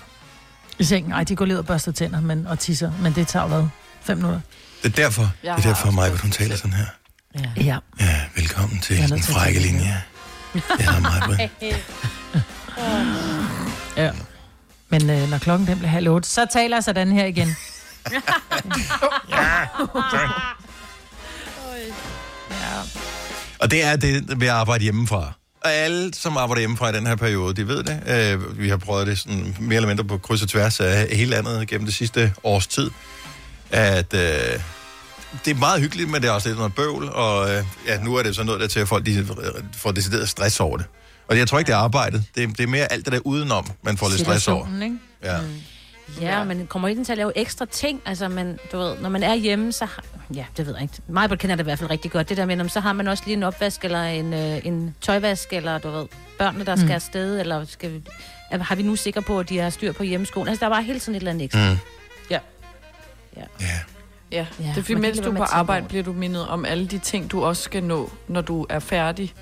[0.80, 1.12] i sengen.
[1.12, 3.64] Ej, de går ned og børster tænder men, og tisser, men det tager hvad?
[4.02, 4.42] Fem minutter?
[4.84, 6.86] Det er derfor, det er derfor mig, hun taler sådan her.
[7.36, 7.64] Ja.
[7.64, 7.78] ja.
[8.00, 10.04] Ja, velkommen til den frække linje.
[10.54, 11.50] Det er mig,
[13.98, 14.12] ja.
[14.90, 17.48] Men øh, når klokken den bliver halv otte, så taler jeg sådan her igen.
[19.30, 19.62] ja,
[22.52, 22.82] ja.
[23.60, 25.34] Og det er det ved at arbejde hjemmefra.
[25.64, 28.02] Og alle, som arbejder hjemmefra i den her periode, de ved det.
[28.08, 31.32] Øh, vi har prøvet det sådan mere eller mindre på kryds og tværs af hele
[31.32, 32.92] landet gennem det sidste års tid.
[33.72, 34.60] At øh,
[35.46, 37.10] det er meget hyggeligt, men det er også lidt noget bøvl.
[37.10, 39.28] Og øh, ja, nu er det så noget der til, at folk de
[39.74, 40.86] får decideret stress over det.
[41.28, 42.24] Og jeg tror ikke, det er arbejdet.
[42.36, 44.82] Det er, det er mere alt det der udenom, man får lidt stress over.
[44.84, 44.98] Ikke?
[45.24, 45.38] Ja.
[46.22, 48.02] Ja, man kommer ikke til at lave ekstra ting.
[48.06, 50.04] Altså, man, du ved, når man er hjemme, så har...
[50.36, 50.94] Ja, det ved jeg ikke.
[51.08, 52.30] Mig kender det i hvert fald rigtig godt.
[52.30, 54.96] Det der med, om så har man også lige en opvask, eller en, øh, en
[55.02, 56.06] tøjvask, eller du ved,
[56.38, 56.92] børnene, der skal Mm.
[56.92, 58.02] afsted, eller skal vi,
[58.52, 60.48] er, har vi nu sikre på, at de har styr på hjemmeskolen?
[60.48, 61.70] Altså, der er bare hele tiden et eller andet ekstra.
[61.72, 61.78] Mm.
[62.30, 62.40] Ja.
[63.38, 63.44] Ja,
[64.32, 66.98] Ja, det er fordi, mens du er på arbejde, bliver du mindet om alle de
[67.00, 69.34] ting, du også skal nå, når du er færdig.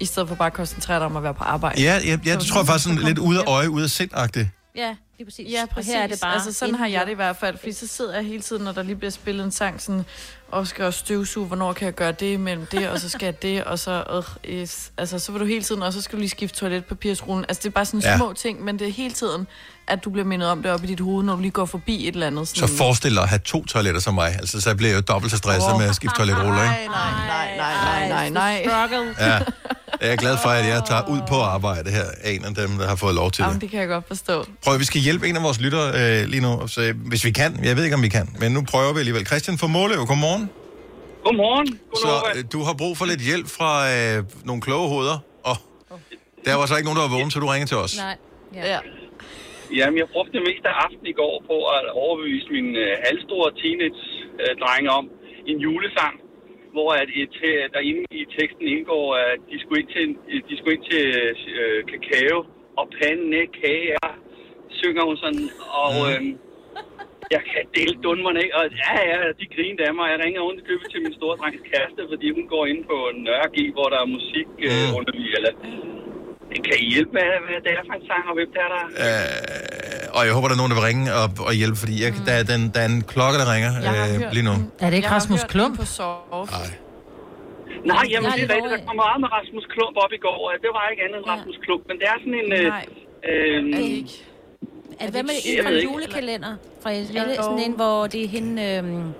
[0.00, 1.82] I stedet for bare at koncentrere dig om at være på arbejde.
[1.82, 4.48] Ja, ja, ja det tror jeg faktisk sådan lidt ude af øje, ude af sind-agtigt.
[4.76, 5.52] Ja, lige præcis.
[5.52, 5.92] Ja, Og præcis.
[5.92, 7.58] her er det bare altså, sådan har jeg det i hvert fald.
[7.58, 10.04] Fordi så sidder jeg hele tiden, når der lige bliver spillet en sang, sådan,
[10.50, 13.42] og skal også støvsuge, hvornår kan jeg gøre det mellem det, og så skal jeg
[13.42, 14.92] det, og så, øh, yes.
[14.98, 17.44] altså, så vil du hele tiden, og så skal du lige skifte toiletpapirsrullen.
[17.48, 18.16] Altså, det er bare sådan Ja.
[18.16, 19.46] små ting, men det er hele tiden,
[19.90, 22.08] at du bliver mindet om det op i dit hoved, når du lige går forbi
[22.08, 22.48] et eller andet.
[22.48, 24.28] Så forestil dig at have to toiletter som mig.
[24.38, 26.90] Altså, så bliver jeg jo dobbelt så stresset med at skifte toiletruller, ikke?
[26.92, 28.62] Nej, nej, nej, nej, nej, nej.
[28.66, 29.14] Struggle.
[29.20, 29.38] Ja.
[30.00, 32.04] Jeg er glad for, at jeg tager ud på arbejde her.
[32.20, 33.60] Er en af dem, der har fået lov til Jamen, det.
[33.62, 34.44] det kan jeg godt forstå.
[34.64, 36.66] Prøv, vi skal hjælpe en af vores lyttere øh, lige nu.
[36.66, 37.64] Så, hvis vi kan.
[37.64, 38.36] Jeg ved ikke, om vi kan.
[38.38, 39.26] Men nu prøver vi alligevel.
[39.26, 40.50] Christian fra Måløv, godmorgen.
[41.24, 41.78] Godmorgen.
[41.96, 45.18] Så øh, du har brug for lidt hjælp fra øh, nogle kloge hoveder.
[45.44, 45.56] Og
[46.44, 47.96] der var så ikke nogen, der var vågen, så du ringer til os.
[47.96, 48.16] Nej.
[48.54, 48.72] Ja.
[48.72, 48.78] ja.
[49.78, 53.48] Jamen, jeg brugte det meste af aftenen i går på at overbevise min øh, halvstore
[53.62, 55.04] teenage-drenge om
[55.50, 56.14] en julesang,
[56.74, 60.18] hvor at et, øh, der inde i teksten indgår, at de skulle ind til, en-
[60.48, 61.04] de skulle ind til
[61.60, 62.38] øh, kakao
[62.80, 64.08] og pandekager,
[64.80, 65.46] synger hun sådan,
[65.84, 66.22] og øh,
[67.36, 70.06] jeg kan dele dunderne af, og ja, ja, de griner af mig.
[70.14, 73.48] Jeg ringer rundt købet til min store drengs kæreste, fordi hun går ind på Nørre
[73.54, 74.70] G, hvor der er musik øh,
[75.64, 76.19] Mm.
[76.50, 78.70] Eller Kan I hjælpe med, hvad det er for en sang, og hvem det er,
[78.74, 78.82] der...
[79.04, 82.10] Øh, og jeg håber, der er nogen, der vil ringe og, og hjælpe, fordi jeg,
[82.28, 84.54] der, er den, der er en klokke, der ringer øh, hørt lige nu.
[84.84, 85.74] Er det ikke Jeg Rasmus Klump?
[85.80, 86.52] på soft.
[86.58, 86.70] Nej.
[87.92, 88.80] Nej, jamen Jeg er det er rigtigt.
[88.80, 91.26] Der kom meget med Rasmus Klump op i går, og det var ikke andet end
[91.32, 92.48] Rasmus Klump, men det er sådan en...
[92.58, 92.84] Øh, Nej,
[93.28, 94.14] øh, er det ikke?
[95.00, 95.36] Er det, hvad med
[95.76, 96.52] en julekalender?
[96.82, 98.54] Fra er det sådan en, hvor det er hende...
[98.70, 99.12] Øhm,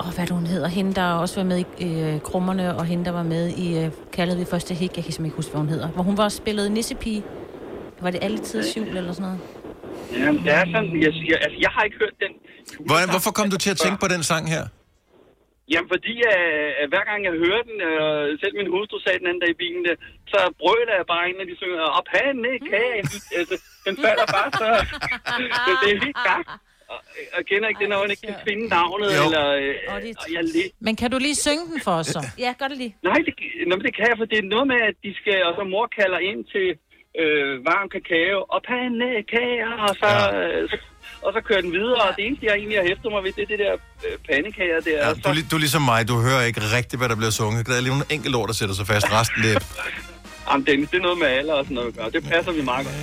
[0.00, 0.68] åh, hvad hun hedder?
[0.68, 3.90] Hende, der også var med i øh, Krummerne, og hende, der var med i øh,
[4.12, 4.96] Kaldet vi første hik.
[4.96, 5.88] Jeg kan simpelthen ikke huske, hvad hun hedder.
[5.88, 7.22] Hvor hun var spillet nissepige.
[8.00, 9.40] Var det alle tids jul eller sådan noget?
[10.24, 10.90] jamen, det er sådan...
[11.04, 12.32] Jeg, jeg, altså, jeg har ikke hørt den...
[12.88, 14.64] Hvordan, hvorfor kom du til at tænke på den sang her?
[15.72, 18.08] Jamen, fordi uh, hver gang jeg hører den, og
[18.42, 19.94] selv min hustru sagde den anden dag i bilen, der,
[20.32, 22.98] så brøler jeg bare ind, når de synger, op hande, kage.
[23.40, 24.68] Altså, den falder bare så...
[25.66, 26.44] så det er helt gang.
[26.92, 26.98] Og,
[27.36, 29.22] og kender ikke det, når man ikke kan finde navnet, Jo.
[29.26, 29.44] eller...
[29.62, 29.96] Øh, og
[30.36, 30.68] jeg lige...
[30.86, 32.20] Men kan du lige synge den for os så?
[32.44, 32.92] Ja, gør det lige.
[33.10, 33.32] Nej, det,
[33.68, 35.62] nå, men det kan jeg, for det er noget med, at de skal, og så
[35.74, 36.68] mor kalder ind til
[37.22, 40.38] øh, varm kakao og pandekager, og så, Ja.
[40.38, 40.76] øh, så,
[41.26, 43.42] og så kører den videre, og det eneste, jeg egentlig har hæftet mig ved, det
[43.46, 43.74] er det der
[44.06, 44.98] øh, pandekager der.
[45.04, 47.34] Ja, og du, er du er ligesom mig, du hører ikke rigtigt, hvad der bliver
[47.40, 47.60] sunget.
[47.68, 49.06] Der er lige nogle enkelte ord, der sætter sig fast.
[49.16, 49.60] Resten, det er...
[50.48, 52.10] Jamen, Dennis, det er noget med alder og sådan noget gøre.
[52.16, 52.96] Det passer vi meget godt.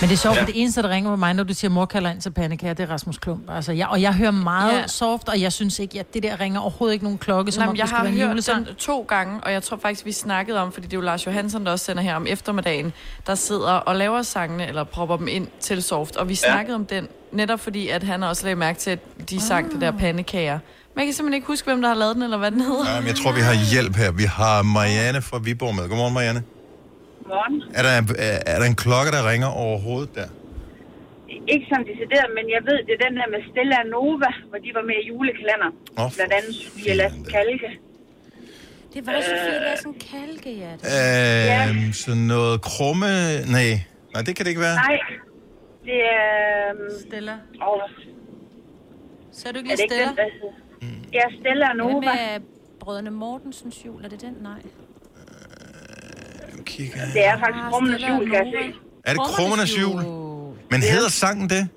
[0.00, 0.40] Men det er sjovt, Ja.
[0.40, 0.46] ja.
[0.46, 2.82] det eneste, der ringer på mig, når du siger, mor kalder ind til pandekager, det
[2.88, 3.50] er Rasmus Klump.
[3.50, 4.78] Altså, jeg, og jeg hører meget Ja.
[4.78, 4.86] ja.
[4.86, 7.68] soft, og jeg synes ikke, at det der ringer overhovedet ikke nogen klokke, som Nej,
[7.70, 8.66] om jeg har hørt julesang.
[8.66, 11.26] den to gange, og jeg tror faktisk, vi snakkede om, fordi det er jo Lars
[11.26, 12.92] Johansson, der også sender her om eftermiddagen,
[13.26, 16.16] der sidder og laver sangene, eller propper dem ind til soft.
[16.16, 16.52] Og vi Ja.
[16.52, 18.98] snakkede om den, netop fordi, at han også lagde mærke til, at
[19.30, 20.58] de sang det der pandekager.
[20.94, 22.94] Men jeg kan simpelthen ikke huske, hvem der har lavet den, eller hvad den hedder.
[22.94, 24.10] Jamen, jeg tror, vi har hjælp her.
[24.12, 25.88] Vi har Marianne fra Viborg med.
[25.88, 26.42] Godmorgen, Marianne.
[27.32, 27.56] Morgen.
[27.78, 27.92] Er der,
[28.28, 30.28] er, er der en klokke, der ringer overhovedet der?
[31.54, 34.70] Ikke som decideret, men jeg ved, det er den der med Stella Nova, hvor de
[34.78, 35.70] var med i julekalender.
[36.00, 37.70] Åh, Blandt andet Sofie Lassen Kalke.
[38.94, 40.72] Det var da Sofie Lassen Kalke, ja.
[40.80, 41.70] Det.
[41.70, 43.10] Øhm, sådan noget krumme...
[43.56, 43.70] Nej.
[44.14, 44.76] Nej, det kan det ikke være.
[44.88, 44.98] Nej,
[45.88, 46.70] det er...
[46.70, 47.32] øhm, Stella.
[47.68, 47.80] Åh,
[49.32, 50.22] Så er du ikke er det lige ikke den, Stella?
[50.22, 50.54] der hedder?
[51.18, 52.12] Ja, Stella Hvad Nova.
[52.14, 52.40] med
[52.80, 54.04] Brødrene Mortensens jul?
[54.04, 54.34] Er det den?
[54.42, 54.60] Nej.
[56.76, 56.96] Kigger.
[57.16, 58.64] Det er faktisk Krummenes Stella jul, kan jeg se.
[59.04, 60.00] Er det krummernes jul?
[60.70, 61.68] Men hedder sangen det?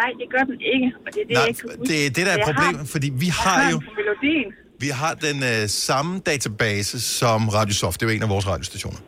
[0.00, 2.26] Nej, det gør den ikke, og det er det, Nej, jeg ikke det er det,
[2.26, 3.80] der er problemet, fordi vi har jo...
[4.00, 4.52] melodien.
[4.80, 8.00] Vi har den øh, samme database som Radiosoft.
[8.00, 8.98] Det er jo en af vores radiostationer.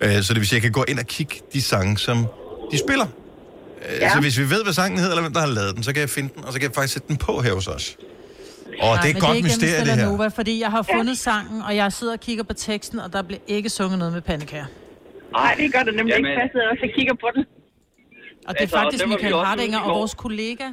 [0.00, 2.26] Øh, så det vil sige, at jeg kan gå ind og kigge de sange, som
[2.72, 3.06] de spiller.
[3.06, 4.12] Øh, Ja.
[4.14, 6.00] Så hvis vi ved, hvad sangen hedder, eller hvem der har lavet den, så kan
[6.00, 7.96] jeg finde den, og så kan jeg faktisk sætte den på her hos os.
[8.86, 10.10] Og det er et godt ikke mysterie, gennem det her.
[10.10, 13.22] Nova, fordi jeg har fundet sangen, og jeg sidder og kigger på teksten, og der
[13.22, 14.66] bliver ikke sunget noget med pandekager.
[15.32, 16.30] Nej, det gør det nemlig Jamen.
[16.30, 16.40] ikke.
[16.40, 17.44] Jeg sidder også og kigger på den.
[18.48, 20.66] Og det er Altså, faktisk Michael Hardinger og vores kollega,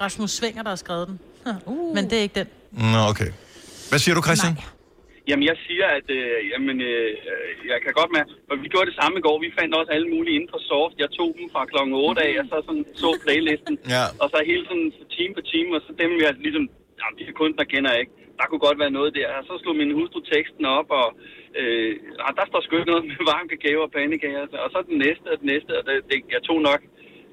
[0.00, 1.18] Rasmus Svinger, der har skrevet den.
[1.72, 1.94] Uh.
[1.96, 2.48] Men det er ikke den.
[2.94, 3.30] Nå, okay.
[3.90, 4.54] Hvad siger du, Christian?
[5.28, 8.88] Jamen, jeg siger, at øh, jamen, øh, øh, jeg kan godt med, for vi gjorde
[8.90, 9.36] det samme i går.
[9.46, 10.94] Vi fandt også alle mulige inden for soft.
[11.04, 13.74] Jeg tog dem fra klokken 8 af, og så sådan, så playlisten.
[13.94, 14.04] Ja.
[14.22, 16.64] Og så hele sådan time for time, og så dem, jeg ligesom,
[17.02, 18.14] jamen, de her kunstnere kender jeg ikke.
[18.38, 19.28] Der kunne godt være noget der.
[19.38, 21.08] Og så slog min hustru teksten op, og
[21.60, 21.90] øh,
[22.26, 24.42] ah, der står sgu noget med varm kakao og pandekager.
[24.64, 26.80] Og så den næste og den næste, og det, det, jeg tog nok,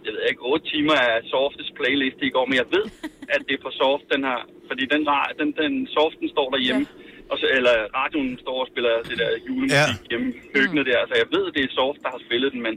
[0.06, 2.86] jeg ved ikke, 8 timer af Softes playliste i går, men jeg ved,
[3.34, 5.02] at det er på Soft, den her, fordi den,
[5.40, 7.30] den, den Soften står derhjemme, ja.
[7.32, 10.10] og så, eller radioen står og spiller det der julemusik ja.
[10.12, 12.62] hjemme i køkkenet der, så jeg ved, at det er Soft, der har spillet den,
[12.68, 12.74] men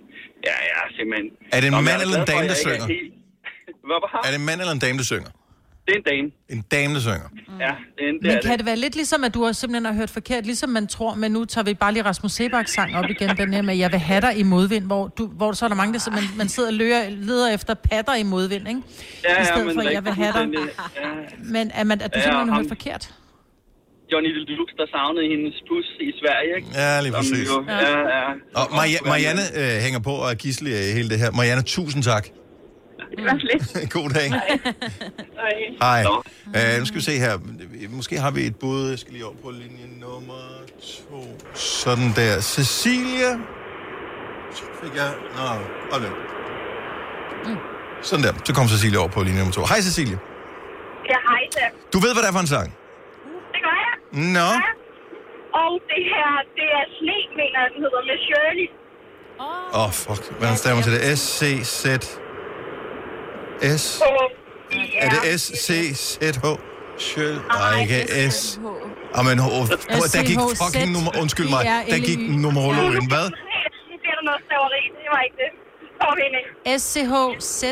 [0.49, 1.29] ja, ja, simpelthen.
[1.55, 2.87] Er det en mand eller en dame, der synger?
[2.89, 3.15] er helt-
[3.89, 5.31] Hvad var Er det en mand eller en dame, der synger?
[5.87, 6.31] Det er en dame.
[6.49, 7.29] En dame, der synger.
[7.61, 8.59] Ja, det er, en, det Men er kan det.
[8.59, 11.33] det være lidt ligesom, at du har simpelthen har hørt forkert, ligesom man tror, men
[11.33, 13.99] nu tager vi bare lige Rasmus Sebaks sang op igen, den her med, jeg vil
[14.01, 16.49] have dig i modvind, hvor, du, hvor så er der mange, der så man, man
[16.49, 18.81] sidder og lører, leder efter patter i modvind, ikke?
[19.29, 20.49] Ja, I stedet men for, jeg vil have dig.
[20.55, 21.11] Ja.
[21.45, 23.15] Men er, man, at du Ja, simpelthen har ham- hørt forkert?
[24.13, 26.69] Johnny Deluxe, der savnede hendes pus i Sverige, ikke?
[26.75, 27.49] Ja, lige Som præcis.
[27.49, 28.25] Jo, ja, ja.
[28.61, 31.31] Og Maria- Marianne øh, hænger på og er hele det her.
[31.31, 32.25] Marianne, tusind tak.
[33.19, 33.93] Lidt.
[33.95, 34.29] God dag.
[34.31, 34.41] Nej.
[35.81, 36.05] Hej.
[36.47, 37.39] Uh, nu skal vi se her.
[37.89, 38.91] Måske har vi et bud.
[38.91, 40.43] Jeg skal lige over på linje nummer
[40.83, 41.21] to.
[41.55, 42.41] Sådan der.
[42.41, 43.31] Cecilia.
[44.55, 45.11] Så fik jeg...
[45.37, 45.47] Nå,
[45.93, 46.09] hold nu.
[48.03, 48.33] Sådan der.
[48.45, 49.63] Så kom Cecilia over på linje nummer to.
[49.73, 50.19] Hej Cecilia.
[51.11, 51.65] Ja, hej da.
[51.93, 52.69] Du ved, hvad det er for en sang?
[53.53, 53.95] Det gør jeg.
[54.37, 54.51] Nå.
[55.63, 58.69] Og det her, det er sne, mener jeg, den hedder, med Shirley.
[59.41, 60.23] Åh, oh, fuck.
[60.39, 61.19] Hvordan stemmer til det?
[61.19, 61.85] S, C, Z...
[63.79, 64.01] S...
[64.99, 66.47] Er det S, C, Z, H?
[66.99, 67.39] Sjøl.
[67.49, 68.61] Nej, ikke S.
[69.17, 69.67] Jamen, oh, oh,
[70.15, 71.11] der gik fucking nummer...
[71.21, 71.65] Undskyld mig.
[71.91, 73.07] Der gik numerologien.
[73.09, 73.27] Hvad?
[74.03, 74.83] Bliver der noget staveri.
[74.99, 75.51] Det var ikke det.
[76.65, 76.79] Er.
[76.79, 77.65] S-C-H-Z.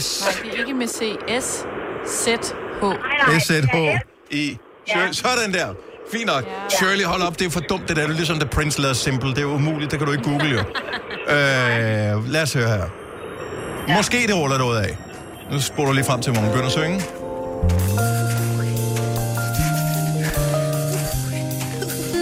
[0.00, 1.00] S, Nej, det er ikke med C.
[1.40, 1.66] S.
[2.06, 2.26] Z.
[2.80, 2.84] H.
[3.40, 3.76] S, Z, H,
[4.30, 4.58] I.
[4.92, 5.14] Sjøl.
[5.14, 5.74] Sådan der.
[6.12, 6.44] Fint nok.
[6.68, 8.02] Shirley, hold op, det er for dumt, det der.
[8.02, 9.30] Det er ligesom, da Prince lavede Simple.
[9.30, 10.58] Det er umuligt, det kan du ikke google jo.
[11.34, 13.05] øh, lad os høre her.
[13.88, 14.96] Måske det ruller noget af.
[15.50, 16.96] Nu spoler du lige frem til, hvor hun begynder at synge.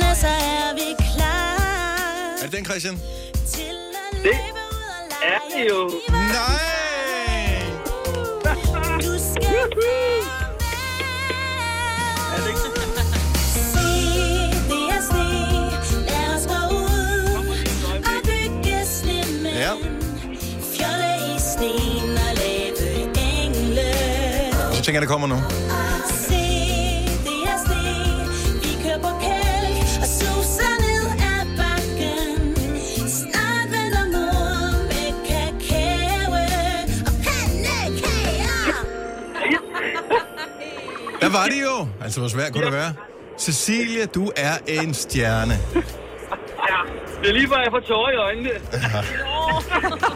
[0.00, 2.94] Når så er vi klar Er det den, Christian?
[4.22, 4.36] Det
[5.22, 5.90] er det jo.
[6.08, 7.60] Nej!
[9.00, 9.70] Du skal
[34.12, 38.84] mor med kakao og pandekager.
[41.20, 41.88] Der var det jo.
[42.02, 42.94] Altså, hvor svært kunne det være?
[43.38, 45.58] Cecilia, du er en stjerne.
[45.74, 45.80] Ja,
[47.22, 48.50] det er lige før, jeg får tårer i øjnene.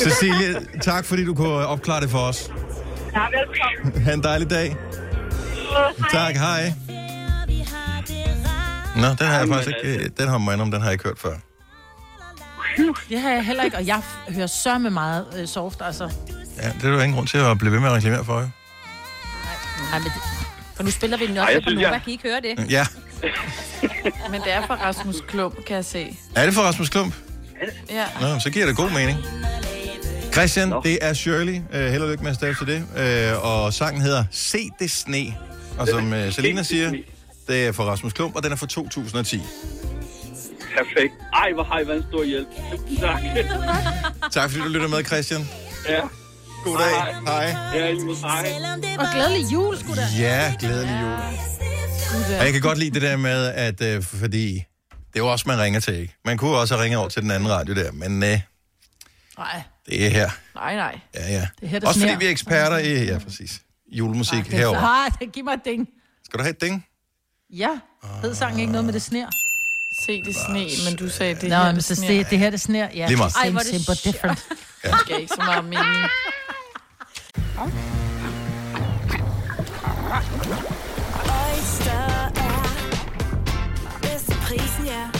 [0.04, 2.50] Cecilia, tak fordi du kunne opklare det for os.
[3.14, 4.02] Ja, velkommen.
[4.02, 4.76] Ha' en dejlig dag.
[6.12, 6.72] Tak, hej.
[8.96, 11.18] Nå, den har jeg faktisk ikke, den har man om, den har jeg ikke hørt
[11.18, 11.34] før.
[13.08, 16.10] Det har jeg heller ikke, og jeg hører så med meget øh, soft, altså.
[16.62, 18.48] Ja, det er jo ingen grund til at blive ved med at reklamere for, jo.
[19.90, 20.12] Nej, men det,
[20.76, 21.80] for nu spiller vi den også synes, Nova.
[21.88, 22.70] jeg- Kan I ikke høre det?
[22.70, 22.86] Ja.
[24.30, 26.16] Men det er fra Rasmus Klump, kan jeg se.
[26.36, 27.14] Er det for Rasmus Klump?
[27.90, 28.04] Ja.
[28.20, 29.18] Nå, så giver det god mening.
[30.32, 31.56] Christian, det er Shirley.
[31.74, 32.82] Uh, held og lykke med at stave til det.
[33.34, 35.36] Uh, og sangen hedder Se det sne.
[35.78, 36.92] Og som uh, Selina siger,
[37.48, 39.42] det er for Rasmus Klump, og den er fra 2010.
[40.76, 41.12] Perfekt.
[41.32, 42.48] Ej, hvor har I været en stor hjælp.
[43.00, 43.20] Tak.
[44.32, 45.48] Tak fordi du lytter med, Christian.
[45.88, 46.00] Ja.
[46.64, 47.14] God dag.
[47.26, 47.56] Hej.
[47.74, 48.16] Ja, i måde.
[48.16, 48.52] Hej.
[48.98, 50.06] Og glædelig jul, skulle da.
[50.18, 51.12] Ja, glædelig jul.
[52.38, 54.54] Og jeg kan godt lide det der med, at uh, fordi
[54.90, 56.14] det er jo også, man ringer til, ikke?
[56.24, 58.28] Man kunne også have ringet over til den anden radio der, men uh,
[59.38, 60.30] Nej, det er her.
[60.54, 61.00] Nej, nej.
[61.14, 61.40] Ja, ja.
[61.40, 63.60] det er her, der Også fordi vi er eksperter i, ja, præcis,
[63.92, 65.04] julemusik Det er herovre.
[65.04, 65.88] Ah, det giv mig et ding.
[66.24, 66.86] Skal du have et ding?
[67.52, 67.68] Ja,
[68.22, 69.26] hed sangen ikke noget med det sner?
[70.06, 72.50] Se det sne, men du sagde det Nå, her, men det så det, det her,
[72.50, 72.88] det sner.
[72.94, 73.32] Ja, Lige meget.
[73.36, 74.44] Ej, hvor er det simple different.
[74.82, 76.06] Det gav ikke så meget mening.
[81.24, 81.92] Oyster
[82.36, 82.62] er
[84.02, 85.19] bedst til prisen, ja.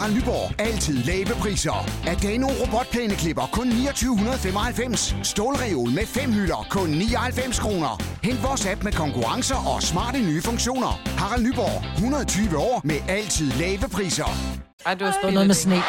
[0.00, 0.60] Harald Nyborg.
[0.60, 1.88] Altid lave priser.
[2.06, 5.16] Adano robotplæneklipper kun 2995.
[5.22, 8.02] Stålreol med fem hylder kun 99 kroner.
[8.22, 11.02] Hent vores app med konkurrencer og smarte nye funktioner.
[11.18, 11.94] Harald Nyborg.
[11.94, 14.24] 120 år med altid lave priser.
[14.86, 15.82] Ej, du har spillet noget med sne.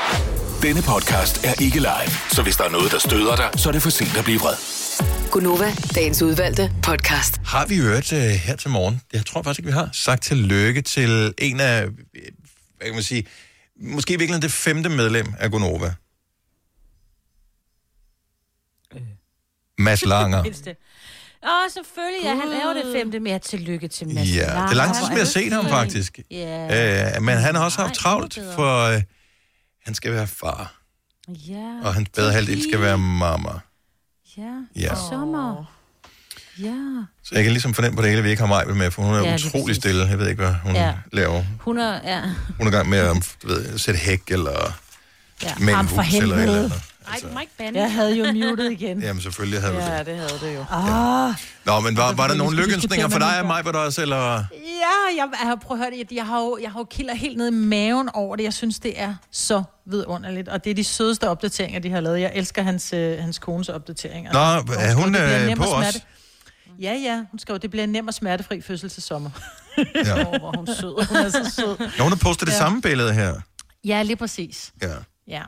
[0.62, 3.74] Denne podcast er ikke live, så hvis der er noget, der støder dig, så er
[3.74, 4.56] det for sent at blive vred.
[5.32, 7.42] Gunova, dagens udvalgte podcast.
[7.46, 10.82] Har vi hørt uh, her til morgen, jeg tror faktisk ikke, vi har, sagt tillykke
[10.82, 11.92] til en af, øh,
[12.78, 13.26] hvad kan man sige,
[13.82, 15.94] måske virkelig det femte medlem af Gonova.
[19.78, 20.40] Mads Langer.
[21.44, 22.24] Åh, selvfølgelig.
[22.24, 25.02] Ja, han laver det femte med at tillykke til Mads Ja, det er lang tid,
[25.02, 26.20] siden vi har set ham faktisk.
[26.32, 27.16] Ja.
[27.18, 29.02] Uh, men han har også haft travlt, for uh,
[29.86, 30.82] han skal være far,
[31.28, 31.80] Ja.
[31.84, 33.52] og hans bedre halvdel skal være mamma.
[34.38, 34.62] Ja.
[34.76, 34.96] Ja.
[35.10, 35.81] Sommer.
[36.62, 37.04] Ja.
[37.24, 39.02] Så jeg kan ligesom fornemme på det hele, at vi ikke har mig med, for
[39.02, 40.06] hun er Ja, ja, utrolig stille.
[40.06, 40.84] Jeg ved ikke, hvad hun Ja.
[40.88, 40.94] ja.
[41.14, 41.44] laver.
[41.60, 42.22] Hun er, ja.
[42.58, 44.74] Hun er i gang med at ved, sætte hæk eller
[45.44, 45.54] Ja.
[45.60, 46.74] male Ham hus for eller et eller andet.
[47.36, 47.80] Ej, bande.
[47.80, 49.02] Jeg havde jo muted igen.
[49.04, 49.86] Jamen selvfølgelig havde du det.
[49.88, 50.66] Ja, det havde det jo.
[50.72, 51.34] Ah.
[51.66, 54.18] Nå, men var, var der nogle lykkeønsninger for dig og mig, var der også, eller?
[54.52, 56.12] Ja, jeg, jeg har prøvet at høre det.
[56.16, 58.44] Jeg, har jo, jeg har jo kilder helt ned i maven over det.
[58.44, 60.48] Jeg synes, det er så vidunderligt.
[60.50, 62.22] Og det er de sødeste opdateringer, de har lavet.
[62.22, 64.34] Jeg elsker hans, øh, hans kones opdateringer.
[64.34, 65.98] Nå, er hun skriver, "Det bliver øh, på os?
[66.82, 69.30] Smerte." Ja, ja, hun skrev, det bliver en nem og smertefri fødsel til sommer.
[69.78, 70.28] Ja.
[70.34, 71.08] Åh, hvor hun sød.
[71.08, 71.78] Hun er så sød.
[71.98, 73.36] Nogen har postet det samme billede her.
[73.86, 74.72] Ja, lige præcis.
[74.82, 74.88] Ja.
[75.28, 75.44] Ja.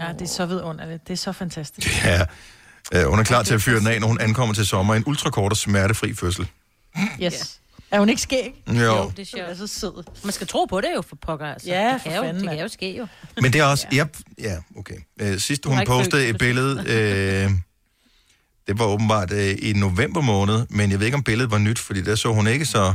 [0.00, 1.08] Ja, det er så vidunderligt.
[1.08, 2.04] Det er så fantastisk.
[2.04, 2.20] Ja.
[2.94, 4.94] Øh, hun er klar til at fyre den af, når hun ankommer til sommer.
[4.94, 6.48] En ultrakort og smertefri fødsel.
[7.22, 7.60] Yes.
[7.90, 8.62] Er hun ikke skæg?
[8.68, 8.72] Jo.
[8.74, 9.42] det er Hun sjovt.
[9.42, 10.04] er så sød.
[10.24, 11.68] Man skal tro på det jo for pokker, altså.
[11.68, 12.56] Ja, det for kan, jo, fanden, det mand.
[12.56, 13.06] kan jo ske jo.
[13.42, 13.86] Men det er også...
[13.92, 14.04] Ja,
[14.38, 14.94] ja okay.
[15.20, 16.84] Øh, sidst hun ikke postede et billede...
[16.86, 17.50] Øh,
[18.68, 21.78] det var åbenbart øh, i november måned, men jeg ved ikke, om billedet var nyt,
[21.78, 22.94] fordi der så hun ikke så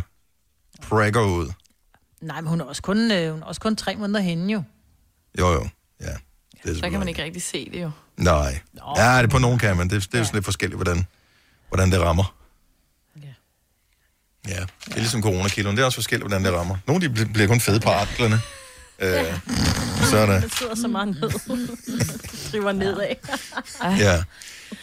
[0.82, 1.51] pragger ud.
[2.21, 4.63] Nej, men hun er også kun, øh, hun er også kun tre måneder henne jo.
[5.39, 5.67] Jo, jo.
[6.01, 6.05] Ja.
[6.63, 7.91] Det er Der kan man ikke rigtig se det jo.
[8.17, 8.59] Nej.
[8.97, 9.89] Ja, det er på nogen kan man.
[9.89, 11.05] Det, det er jo sådan lidt forskelligt, hvordan,
[11.67, 12.36] hvordan det rammer.
[14.47, 15.76] Ja, det er ligesom coronakiloen.
[15.78, 16.78] Det er også forskelligt, hvordan det rammer.
[16.88, 18.39] Nogle de bl- bliver kun fede på arklerne.
[18.99, 19.39] Øh,
[20.09, 20.41] så er det.
[20.41, 21.29] Den sidder så meget ned.
[22.51, 23.15] Driver nedad.
[23.99, 24.23] Ja.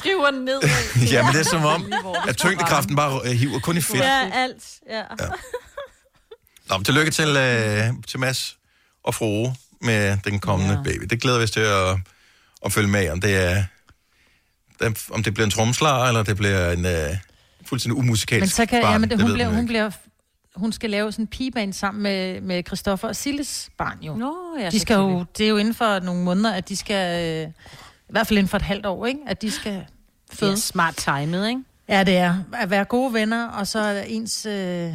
[0.04, 0.61] Driver ned.
[1.12, 1.92] ja, men det er som om,
[2.28, 3.98] at tyngdekraften bare øh, hiver kun i fedt.
[3.98, 4.64] Ja, alt.
[4.90, 5.02] Ja.
[6.68, 8.56] Nå, men tillykke til, øh, til Mads
[9.04, 10.82] og Froge med den kommende ja.
[10.82, 11.02] baby.
[11.11, 11.98] Det glæder vi os til at,
[12.64, 13.64] at følge med om det er
[15.11, 17.16] om det bliver en tromslager, eller det bliver en øh,
[17.66, 18.92] fuldstændig umusikalsk Men så kan, barn.
[18.92, 19.90] ja, men det, hun, ved bliver, hun, bliver,
[20.61, 24.14] hun skal lave sådan en pigebane sammen med, med Christoffer og Silles barn jo.
[24.14, 27.24] Nå, ja, de skal jo, det er jo inden for nogle måneder, at de skal,
[27.44, 27.52] øh,
[28.08, 29.20] i hvert fald inden for et halvt år, ikke?
[29.26, 29.86] at de skal
[30.32, 30.50] føde.
[30.50, 31.61] Det er smart timet, ikke?
[31.88, 32.34] Ja, det er.
[32.52, 34.92] At være gode venner, og så ens, øh,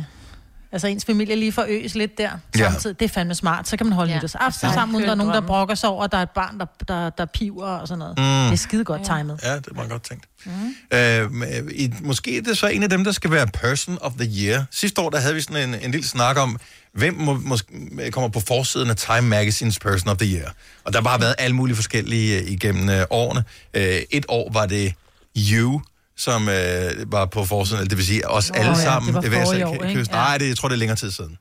[0.75, 2.71] altså ens familie lige for øs lidt der Ja.
[2.71, 2.99] samtidig.
[2.99, 3.67] Det er fandme smart.
[3.67, 4.17] Så kan man holde Ja.
[4.17, 4.73] nytårsaften Ja.
[4.73, 6.65] sammen, uden der er nogen, der brokker sig over, at der er et barn, der,
[6.87, 8.17] der, der piver og sådan noget.
[8.17, 8.23] Mm.
[8.23, 9.17] Det er skide godt ja.
[9.17, 9.39] timet.
[9.43, 10.25] Ja, det er meget godt tænkt.
[10.45, 10.51] Mm.
[10.97, 14.29] Øh, i, måske er det så en af dem, der skal være person of the
[14.45, 14.65] year.
[14.71, 16.59] Sidste år, der havde vi sådan en, en lille snak om,
[16.93, 20.53] hvem må, måske, kommer på forsiden af Time Magazines person of the year.
[20.83, 23.43] Og der har bare været alle mulige forskellige øh, igennem øh, årene.
[23.73, 24.93] Øh, et år var det
[25.37, 25.81] You,
[26.17, 29.15] som øh, var på forsiden, det vil sige os Åh, alle ja, sammen.
[29.23, 29.99] det var forrige år, ikke?
[29.99, 30.03] Ja.
[30.11, 31.37] Nej, det, jeg tror, det er længere tid siden.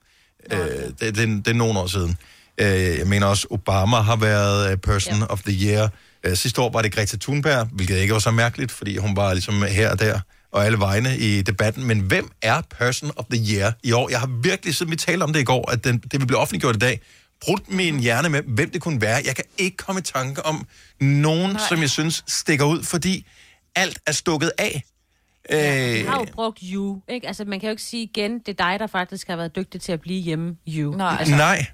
[0.52, 2.16] Øh, det, det, det er nogle år siden.
[2.60, 5.88] Øh, jeg mener også, Obama har været øh, person of the year.
[6.24, 9.32] Øh, sidste år var det Greta Thunberg, hvilket ikke var så mærkeligt, fordi hun var
[9.32, 10.20] ligesom her og der
[10.52, 11.84] og alle vegne i debatten.
[11.84, 14.10] Men hvem er person of the year i år?
[14.10, 16.38] Jeg har virkelig, siden vi talte om det i går, at den, det vil blive
[16.38, 17.00] offentliggjort i dag,
[17.40, 19.22] brudt min hjerne med, hvem det kunne være.
[19.24, 20.66] Jeg kan ikke komme i tanke om
[21.00, 21.62] nogen, Nej.
[21.68, 23.26] som jeg synes stikker ud, fordi
[23.76, 24.82] alt er stukket af.
[25.50, 27.26] Øh, Jeg har jo brugt you, ikke?
[27.26, 29.80] Altså, man kan jo ikke sige igen, det er dig, der faktisk har været dygtig
[29.80, 30.96] til at blive hjemme, you.
[30.96, 31.16] Nej.
[31.18, 31.66] Altså, Nej.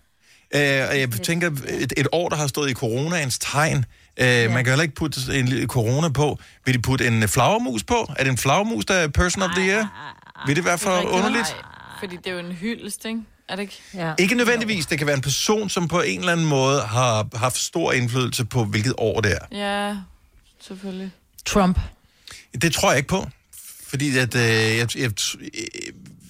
[0.54, 4.48] Øh, og jeg tænker, et, et år, der har stået i coronaens tegn, øh, ja.
[4.48, 6.38] man kan heller ikke putte en lille corona på.
[6.66, 8.06] Vil de putte en flagermus på?
[8.18, 10.16] Er det en flagermus, der er person of the year?
[10.46, 11.54] Vil det være for underligt?
[11.56, 11.62] Nej,
[12.00, 13.20] fordi det er jo en hyldest, ikke?
[13.48, 13.80] Er det ikke?
[13.94, 14.12] Ja.
[14.18, 14.86] Ikke nødvendigvis.
[14.86, 18.44] Det kan være en person, som på en eller anden måde har haft stor indflydelse
[18.44, 19.56] på, hvilket år det er.
[19.56, 19.96] Ja,
[20.60, 21.10] selvfølgelig.
[21.46, 21.78] Trump.
[22.62, 23.28] Det tror jeg ikke på.
[23.86, 25.10] Fordi at, øh, jeg, jeg,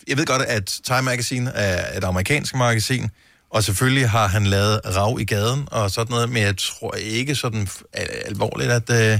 [0.08, 3.10] jeg ved godt, at Time Magazine er et amerikansk magasin,
[3.50, 7.34] og selvfølgelig har han lavet rav i gaden og sådan noget, men jeg tror ikke
[7.34, 9.18] sådan al- alvorligt, at, øh,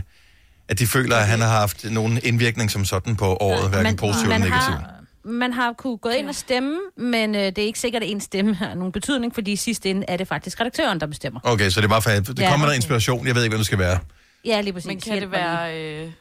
[0.69, 4.23] at de føler, at han har haft nogen indvirkning som sådan på året, hverken positiv
[4.23, 4.73] eller man negativ.
[4.73, 4.91] har,
[5.25, 8.21] man har kunne gå ind og stemme, men øh, det er ikke sikkert, at en
[8.21, 11.41] stemme har nogen betydning, fordi i sidste ende er det faktisk redaktøren, der bestemmer.
[11.45, 12.77] Okay, så det er bare for, at det Ja, kommer der okay.
[12.77, 13.27] inspiration.
[13.27, 13.99] Jeg ved ikke, hvad det skal være.
[14.45, 14.87] Ja, lige præcis.
[14.87, 16.13] Men kan det være, øh,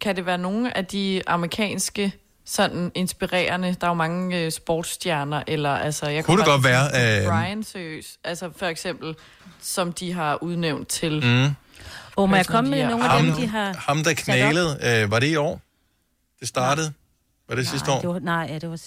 [0.00, 2.12] kan det være nogle af de amerikanske
[2.44, 6.08] sådan inspirerende, der er jo mange øh, sportsstjerner, eller altså...
[6.08, 6.84] Jeg Kunne det godt være,
[7.22, 9.14] øh, Brian seriøs, altså for eksempel,
[9.60, 11.24] som de har udnævnt til...
[11.24, 11.54] Mm.
[12.16, 15.10] Og må jeg komme med nogle af dem, Ham- de har Ham, der knælede, øh,
[15.10, 15.60] var det i år?
[16.40, 16.92] Det startede?
[17.48, 18.00] Var det sidste Nej, år?
[18.00, 18.80] det var, nej, ja, det var...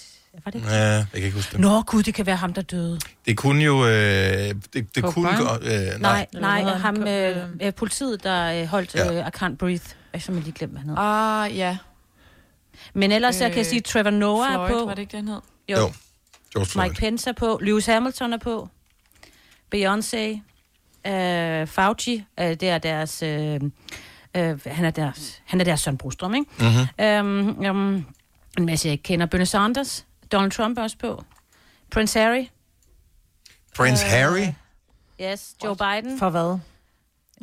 [0.44, 0.70] Var det ikke?
[0.70, 1.60] Ja, jeg kan ikke huske det.
[1.60, 3.00] Nå, gud, det kan være ham, der døde.
[3.26, 3.86] Det kunne jo...
[3.86, 5.44] Øh, det det kunne gå...
[5.62, 6.26] Øh, nej.
[6.32, 9.12] Nej, nej, ham, øh, øh, politiet, der øh, holdt Ja.
[9.12, 9.84] øh, I Can't Breathe.
[10.12, 10.96] Jeg har lige glemt, hvad han hed.
[10.98, 11.76] Ah, ja.
[12.94, 14.86] Men ellers så kan jeg Øh, sige, Trevor Noah Floyd, er på.
[14.86, 15.40] var det ikke, den hed?
[15.68, 15.76] Jo.
[15.78, 15.92] Jo.
[16.52, 16.88] George Floyd.
[16.88, 17.58] Mike Pence er på.
[17.62, 18.68] Lewis Hamilton er på.
[19.74, 20.40] Beyoncé.
[21.10, 22.24] Øh, Fauci.
[22.40, 23.22] Øh, det er deres...
[23.22, 23.60] Øh,
[24.36, 26.46] øh, han, er deres han er deres Søren Brostrøm, ikke?
[26.58, 27.04] Mhm.
[27.04, 28.04] Øhm, øhm,
[28.58, 29.26] en masse, jeg ikke kender.
[29.26, 30.04] Bernie Sanders.
[30.32, 31.24] Donald Trump også på.
[31.92, 32.44] Prince Harry.
[33.76, 34.46] Prince Øh, Harry?
[35.22, 36.18] Yes, Joe Biden.
[36.18, 36.58] For hvad?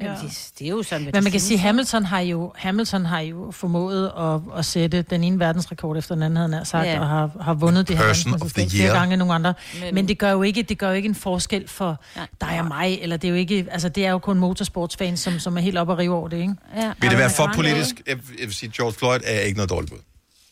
[0.01, 0.05] Ja.
[0.05, 0.11] Ja.
[0.23, 1.57] Det, det er jo sådan, Men man kan sige?
[1.57, 6.23] Hamilton har jo, Hamilton har jo formået at, at sætte den ene verdensrekord efter den
[6.23, 6.99] anden, havde han sagt, Ja.
[6.99, 9.53] og har, har vundet det her Person verdensmesterskab the flere gange end nogle andre.
[9.81, 12.27] Men- Men, det gør jo ikke, det gør jo ikke en forskel for Nej.
[12.41, 15.39] dig og mig, eller det er jo ikke, altså det er jo kun motorsportsfans, som,
[15.39, 16.55] som er helt oppe og rive over det, ikke?
[16.75, 16.93] Ja.
[17.01, 18.01] Vil det være for politisk?
[18.07, 19.99] Jeg, jeg vil sige, George Floyd er ikke noget dårligt bud.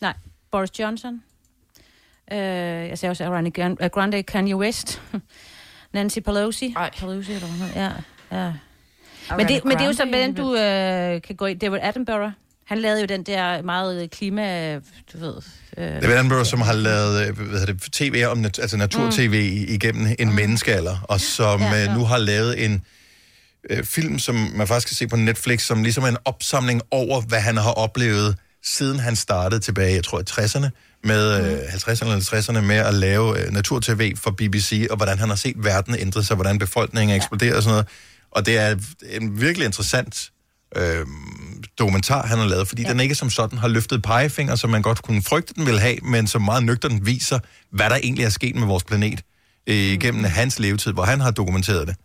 [0.01, 0.13] Nej,
[0.51, 1.21] Boris Johnson.
[2.31, 2.37] Øh,
[2.89, 5.01] jeg sagde også Ariana Grande, uh, Grande Kanye West.
[5.93, 6.73] Nancy Pelosi.
[6.77, 6.89] Ej.
[6.99, 7.67] Pelosi, eller hvad.
[7.75, 7.91] Ja,
[8.43, 8.51] ja.
[9.37, 11.59] Men det, men det er jo så, hvordan du øh, kan gå ind.
[11.59, 12.31] David Attenborough.
[12.65, 14.75] Han lavede jo den der meget klima...
[14.75, 15.33] Du ved...
[15.77, 18.77] Øh, Det er Attenborough, som har lavet øh, hvad hedder det, tv om nat- altså
[18.77, 19.73] natur-tv mm.
[19.73, 20.35] igennem en mm.
[20.35, 21.83] menneskealder, og som Ja, ja.
[21.83, 21.93] ja.
[21.95, 22.85] nu har lavet en
[23.69, 27.21] øh, film, som man faktisk kan se på Netflix, som ligesom er en opsamling over,
[27.21, 28.35] hvad han har oplevet,
[28.65, 30.69] siden han startede tilbage, jeg tror i 60'erne,
[31.03, 35.29] med øh, 50'erne eller 60'erne, med at lave øh, natur-tv for BBC, og hvordan han
[35.29, 37.87] har set verden ændre sig, hvordan befolkningen er eksploderet og sådan noget.
[38.31, 38.75] Og det er
[39.09, 40.31] en virkelig interessant
[40.75, 41.05] øh,
[41.79, 42.89] dokumentar, han har lavet, fordi ja.
[42.89, 45.97] den ikke som sådan har løftet pegefinger, som man godt kunne frygte, den ville have,
[46.03, 47.39] men som meget nøgternt viser,
[47.71, 49.21] hvad der egentlig er sket med vores planet
[49.67, 51.95] øh, igennem hans levetid, hvor han har dokumenteret det.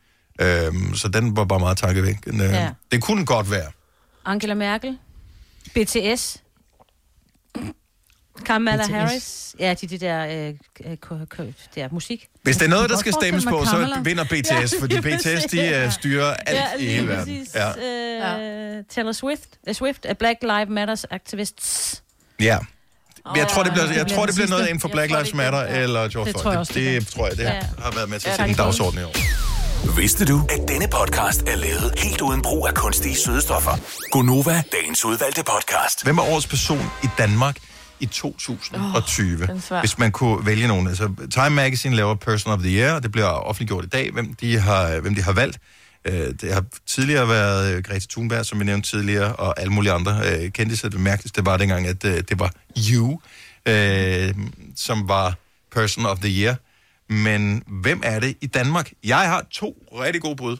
[0.41, 2.45] Øh, så den var bare meget tankevækkende.
[2.45, 2.71] Øh, Ja.
[2.93, 3.71] Det kunne godt være.
[4.25, 4.99] Angela Merkel.
[5.75, 6.37] BTS.
[8.47, 8.91] Kamala BTS.
[8.93, 9.55] Harris.
[9.61, 10.55] Ja, de, de der, øh,
[10.87, 12.27] øh, k- k- der musik.
[12.43, 14.81] Hvis det er noget, der skal stemmes på, så vinder BTS, Ja.
[14.81, 17.37] fordi BTS, de uh, styrer alt i lige hele verden.
[17.39, 17.55] præcis.
[17.55, 18.77] Ja.
[18.79, 19.49] Øh, Taylor Swift.
[19.69, 22.03] Uh, Swift, a Black Lives Matters activists.
[22.41, 22.59] ja.
[23.37, 25.79] Jeg tror, det bliver, jeg tror, det bliver noget inden for Black Lives Matter ja.
[25.83, 26.43] eller George Det Floyd.
[26.43, 27.61] tror jeg også, det, det det tror jeg, det Ja.
[27.79, 29.15] har været med til Ja, at sætte en dagsorden i år.
[29.97, 33.71] Vidste du, at denne podcast er lavet helt uden brug af kunstige sødestoffer?
[34.11, 36.05] Gonova, dagens udvalgte podcast.
[36.05, 37.57] Hvem er årets person i Danmark
[38.01, 39.47] i 2020?
[39.47, 39.81] den er svær.
[39.81, 40.87] Hvis man kunne vælge nogen.
[40.87, 44.35] Altså, Time Magazine laver Person of the Year, og det bliver offentliggjort i dag, hvem
[44.35, 45.59] de har, hvem de har valgt.
[46.05, 49.93] Øh, Det har tidligere været øh, Greta Thunberg, som vi nævnte tidligere, og alle mulige
[49.93, 50.93] andre øh, kendte sig.
[50.93, 52.53] Det mærkeligste var dengang, at det var
[52.91, 53.21] You,
[54.77, 55.35] som var
[55.73, 56.57] Person of the Year.
[57.13, 58.91] Men hvem er det i Danmark?
[59.05, 60.57] Jeg har to rigtig gode bud,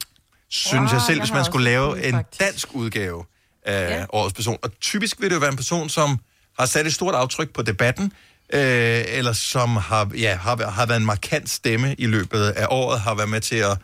[0.49, 2.39] synes Wow, jeg selv, jeg hvis man skulle lave en faktisk.
[2.41, 3.25] dansk udgave
[3.65, 4.05] af ja.
[4.13, 4.57] årets person.
[4.61, 6.19] Og typisk vil det jo være en person, som
[6.59, 8.13] har sat et stort aftryk på debatten,
[8.53, 12.99] øh, eller som har, ja, har, har været en markant stemme i løbet af året,
[12.99, 13.77] har været med til at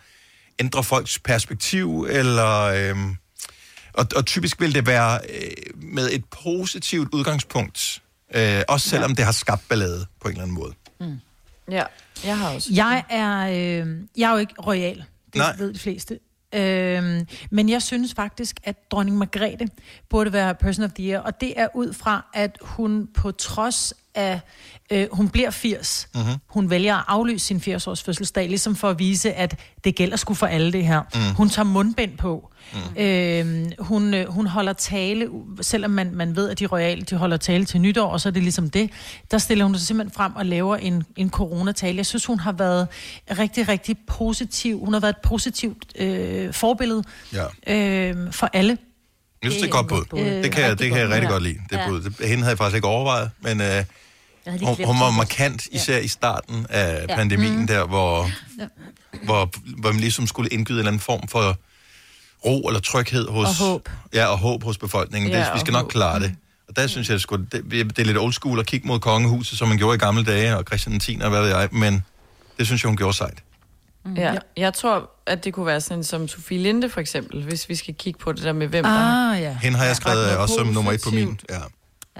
[0.59, 2.61] ændre folks perspektiv, eller...
[2.61, 2.95] Øh,
[3.93, 8.01] og, og typisk vil det være øh, med et positivt udgangspunkt,
[8.36, 9.15] øh, også selvom ja.
[9.15, 10.73] det har skabt ballade på en eller anden måde.
[11.71, 11.84] Ja,
[12.23, 12.69] jeg har også.
[12.73, 14.97] Jeg er, øh, jeg er jo ikke royal.
[14.97, 15.55] Det Nej.
[15.57, 16.19] ved de fleste.
[16.53, 19.67] Øhm, men jeg synes faktisk, at dronning Margrethe
[20.09, 23.93] burde være person of the year, og det er ud fra, at hun på trods
[24.15, 24.39] af,
[24.91, 26.23] øh, hun bliver 80, Mhm.
[26.47, 30.33] hun vælger at aflyse sin 80-års fødselsdag, ligesom for at vise, at det gælder sgu
[30.33, 31.01] for alle det her.
[31.15, 31.36] Mm.
[31.36, 32.51] Hun tager mundbind på.
[32.73, 33.01] Mm.
[33.03, 35.27] Øhm, hun, øh, hun holder tale,
[35.61, 38.33] selvom man, man ved, at de royale, de holder tale til nytår, og så er
[38.33, 38.89] det ligesom det.
[39.31, 41.97] Der stiller hun sig simpelthen frem og laver en, en coronatale.
[41.97, 42.88] Jeg synes, hun har været
[43.39, 44.79] rigtig, rigtig positiv.
[44.79, 47.73] Hun har været et positivt øh, forbillede Ja.
[47.75, 48.77] øh, for alle.
[49.43, 50.19] Jeg synes, det er godt bud.
[50.19, 51.57] Øh, det kan, jeg, det kan jeg godt, rigtig godt lide.
[51.69, 51.88] Det Ja.
[51.89, 52.01] bud.
[52.27, 53.83] Hende havde jeg faktisk ikke overvejet, men øh,
[54.51, 57.15] hun, hun var markant, især i starten af Ja.
[57.15, 57.67] pandemien, Mhm.
[57.67, 58.29] der hvor,
[58.59, 58.65] Ja.
[59.23, 61.57] hvor, hvor man ligesom skulle indgyde en eller anden form for
[62.45, 63.47] ro eller tryghed hos...
[63.47, 63.89] Og håb.
[64.13, 65.31] Ja, og håb hos befolkningen.
[65.31, 65.91] Ja, det, vi skal nok håb.
[65.91, 66.35] klare det.
[66.69, 69.57] Og der synes jeg, sgu, det, det er lidt old school at kigge mod kongehuset,
[69.57, 71.19] som man gjorde i gamle dage, og Christian 10.
[71.21, 72.03] og hvad ved jeg, men
[72.57, 73.43] det synes jeg, hun gjorde sejt.
[74.05, 74.13] Mm.
[74.13, 74.33] Ja.
[74.57, 77.93] Jeg tror, at det kunne være sådan som Sofie Linde, for eksempel, hvis vi skal
[77.95, 79.57] kigge på det der med, hvem Ah, ja.
[79.61, 81.39] Hende har jeg skrevet noget også som nummer et på min.
[81.49, 81.55] Ja.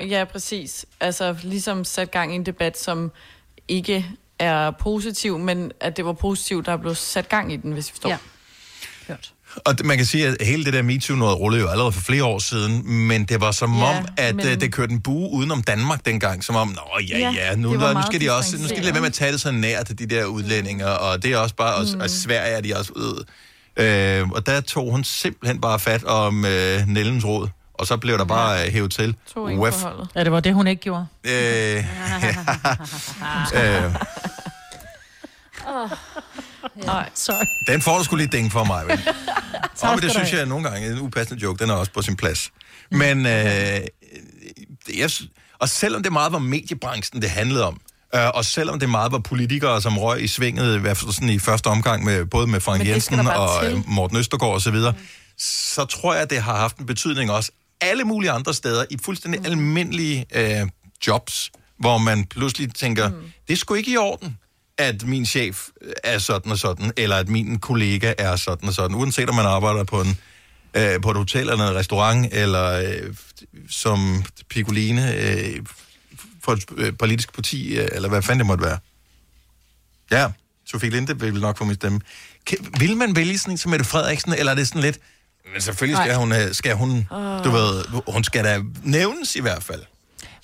[0.02, 0.86] Ja, præcis.
[1.00, 3.12] Altså ligesom sat gang i en debat, som
[3.68, 4.06] ikke
[4.40, 7.88] er positiv, men at det var positivt, der er blevet sat gang i den, hvis
[7.88, 8.10] vi forstår.
[8.10, 8.18] Ja.
[9.66, 12.02] Og det- man kan sige, at hele det der MeToo noget rullede jo allerede for
[12.02, 14.60] flere år siden, men det var som Ja, om, at men- men...
[14.62, 17.80] det kørte en bue udenom Danmark dengang, som om, nå ja, Ja, ja, nu, det
[17.82, 19.52] var nu skal de også, nu skal de lade være med at tage det så
[19.52, 22.00] nært til de der udlændinger, og det er også bare, mm.
[22.02, 23.24] og Sverige er de også ud.
[23.78, 27.48] Øh, og der tog hun simpelthen bare fat om øh, Nellens råd,
[27.80, 29.16] og så blev der bare øh, hævet til.
[29.34, 29.48] To.
[30.16, 31.06] Ja, det var det, hun ikke gjorde.
[31.24, 31.32] Øh,
[33.54, 33.86] ja.
[33.86, 33.96] øh,
[35.68, 35.90] Oh.
[36.86, 37.46] Nej, sorry.
[37.68, 39.00] Den får du sgu lige ding for mig, vel?
[39.76, 41.64] Tak Og men det synes jeg nogle gange en upassende joke.
[41.64, 42.52] Den er også på sin plads.
[42.92, 43.82] Men, øh,
[44.98, 45.10] jeg,
[45.60, 47.82] og selvom det meget var mediebranchen, det handlede om,
[48.16, 51.30] øh, og selvom det meget var politikere, som røg i svinget, i hvert fald sådan
[51.30, 53.84] i første omgang, med, både med Frank Men Jensen og til.
[53.88, 54.94] Morten Østergaard osv., mm.
[55.38, 57.52] så tror jeg, det har haft en betydning også
[57.82, 59.46] alle mulige andre steder, i fuldstændig mm.
[59.46, 60.68] almindelige øh,
[61.08, 63.16] jobs, hvor man pludselig tænker, mm.
[63.48, 64.38] det er sgu ikke i orden
[64.78, 65.68] at min chef
[66.04, 69.46] er sådan og sådan, eller at min kollega er sådan og sådan, uanset om man
[69.46, 70.18] arbejder på, en,
[70.74, 73.16] øh, på et hotel eller en restaurant, eller øh,
[73.70, 75.66] som Piccoline øh,
[76.44, 78.78] for et øh, politisk parti, øh, eller hvad fanden det måtte være.
[80.12, 80.32] Ja,
[80.66, 82.00] Sofie Linde vil nok få min stemme.
[82.46, 85.00] Kan, vil man vælge sådan en som Mette Frederiksen, eller er det sådan lidt...
[85.54, 86.20] Men selvfølgelig skal Nej.
[86.20, 87.08] hun, øh, skal hun,
[87.44, 89.82] du ved, hun skal da nævnes i hvert fald.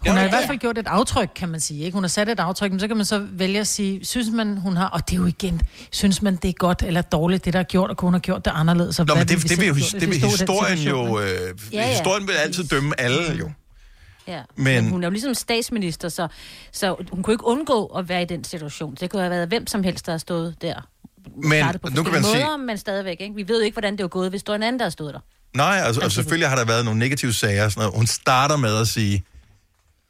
[0.07, 1.83] Hun har i hvert fald gjort et aftryk, kan man sige.
[1.85, 1.93] Ikke?
[1.95, 4.57] Hun har sat et aftryk, men så kan man så vælge at sige, synes man,
[4.57, 7.53] hun har, og det er jo igen, synes man, det er godt eller dårligt, det
[7.53, 8.99] der er gjort, og hun har gjort det anderledes.
[8.99, 11.19] Og Nå, men det, vi det, vil jo, det hvis vil historien jo...
[11.19, 11.27] Øh,
[11.73, 11.89] Ja, ja.
[11.89, 13.51] Historien vil altid dømme alle jo.
[14.27, 14.41] Ja.
[14.55, 16.27] Men- Men, men hun er jo ligesom statsminister, så,
[16.71, 18.95] så hun kunne ikke undgå at være i den situation.
[18.99, 20.87] Det kunne have været hvem som helst, der har stået der.
[21.35, 23.17] Men på nu kan man sige- måder, men stadigvæk.
[23.19, 23.35] Ikke?
[23.35, 25.13] Vi ved jo ikke, hvordan det var gået, hvis der var en anden, der stod
[25.13, 25.19] der.
[25.55, 27.97] Nej, altså, og selvfølgelig har der været nogle negative sager sådan noget.
[27.97, 29.23] Hun starter med at sige,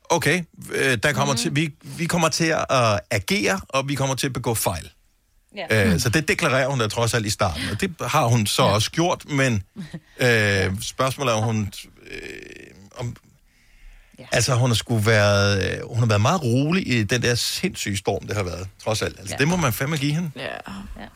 [0.09, 0.43] okay,
[0.74, 1.38] øh, der kommer mm.
[1.38, 4.89] til, vi, vi kommer til at agere, og vi kommer til at begå fejl.
[5.55, 5.93] Ja.
[5.93, 8.64] Øh, så det deklarerer hun da trods alt i starten, og det har hun så
[8.64, 8.70] ja.
[8.74, 9.64] også gjort, men
[10.26, 11.74] øh, spørgsmålet er, om hun...
[12.12, 12.20] Øh,
[12.97, 13.16] om,
[14.22, 14.26] ja.
[14.32, 17.97] Altså, hun har sgu været, øh, hun har været meget rolig i den der sindssyge
[17.97, 19.19] storm, det har været, trods alt.
[19.19, 19.38] Altså, ja.
[19.38, 20.32] det må man fandme give hende.
[20.36, 20.47] Ja.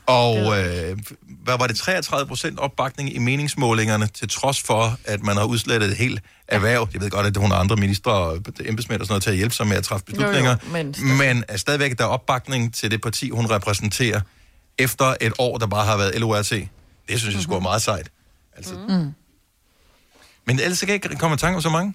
[0.06, 0.98] Og øh,
[1.44, 5.90] hvad var det, 33 procent opbakning i meningsmålingerne, til trods for, at man har udslettet
[5.92, 6.90] et helt erhverv.
[6.94, 9.36] Jeg ved godt, at hun har andre ministre og embedsmænd og sådan noget til at
[9.38, 10.52] hjælpe sig med at træffe beslutninger.
[10.52, 14.22] Jo, jo, men men, men er stadigvæk der er opbakning til det parti, hun repræsenterer,
[14.80, 16.50] efter et år, der bare har været LORT.
[17.10, 18.10] Det synes jeg sgu er meget sejt.
[18.58, 19.14] Altså, Mm.
[20.48, 21.94] Men ellers kan jeg ikke komme i tanke om så mange.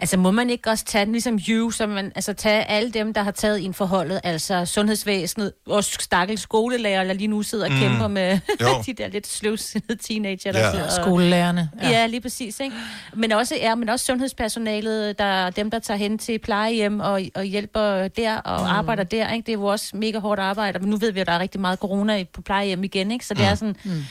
[0.00, 3.14] Altså må man ikke også tage den ligesom you, så man, altså tage alle dem,
[3.14, 7.72] der har taget ind forholdet, altså sundhedsvæsenet, og stakkels skolelærer, der lige nu sidder og
[7.72, 7.78] Mm.
[7.78, 8.38] kæmper med
[8.86, 10.70] de der lidt sløvsindede teenager, der Ja.
[10.70, 10.92] sidder og...
[10.92, 11.88] Skolelærerne, Ja.
[11.90, 12.06] ja.
[12.06, 12.76] lige præcis, ikke?
[13.14, 17.44] Men også, ja, men også sundhedspersonalet, der, dem, der tager hen til plejehjem og, og
[17.44, 18.66] hjælper der og Mm.
[18.66, 19.46] arbejder der, ikke?
[19.46, 21.60] Det er jo også mega hårdt arbejde, men nu ved vi, at der er rigtig
[21.60, 23.26] meget corona på plejehjem igen, ikke?
[23.26, 23.46] Så det Mm.
[23.48, 23.76] er sådan...
[23.84, 24.04] Mm.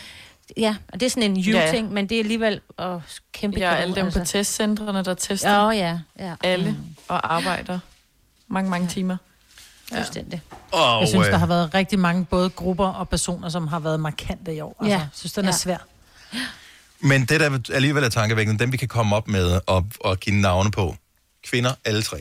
[0.57, 1.51] Ja, og det er sådan en Ja.
[1.67, 3.01] you-ting, men det er alligevel åh,
[3.33, 4.19] kæmpe Ja, alle dem altså.
[4.19, 5.49] på testcentrene, der tester.
[5.49, 6.35] Ja, ja, ja.
[6.43, 6.77] Alle
[7.07, 7.79] og arbejder
[8.47, 9.17] mange, mange timer.
[9.93, 10.41] Fuldstændig.
[10.71, 13.79] Og, Jeg synes, øh, der har været rigtig mange både grupper og personer, som har
[13.79, 14.75] været markante i år.
[14.79, 14.99] Altså, Ja.
[14.99, 15.51] jeg synes, den er Ja.
[15.57, 15.77] svær.
[16.99, 20.35] Men det, der alligevel er tankevækkende, dem vi kan komme op med og, og give
[20.35, 20.95] navne på,
[21.47, 22.17] kvinder alle tre.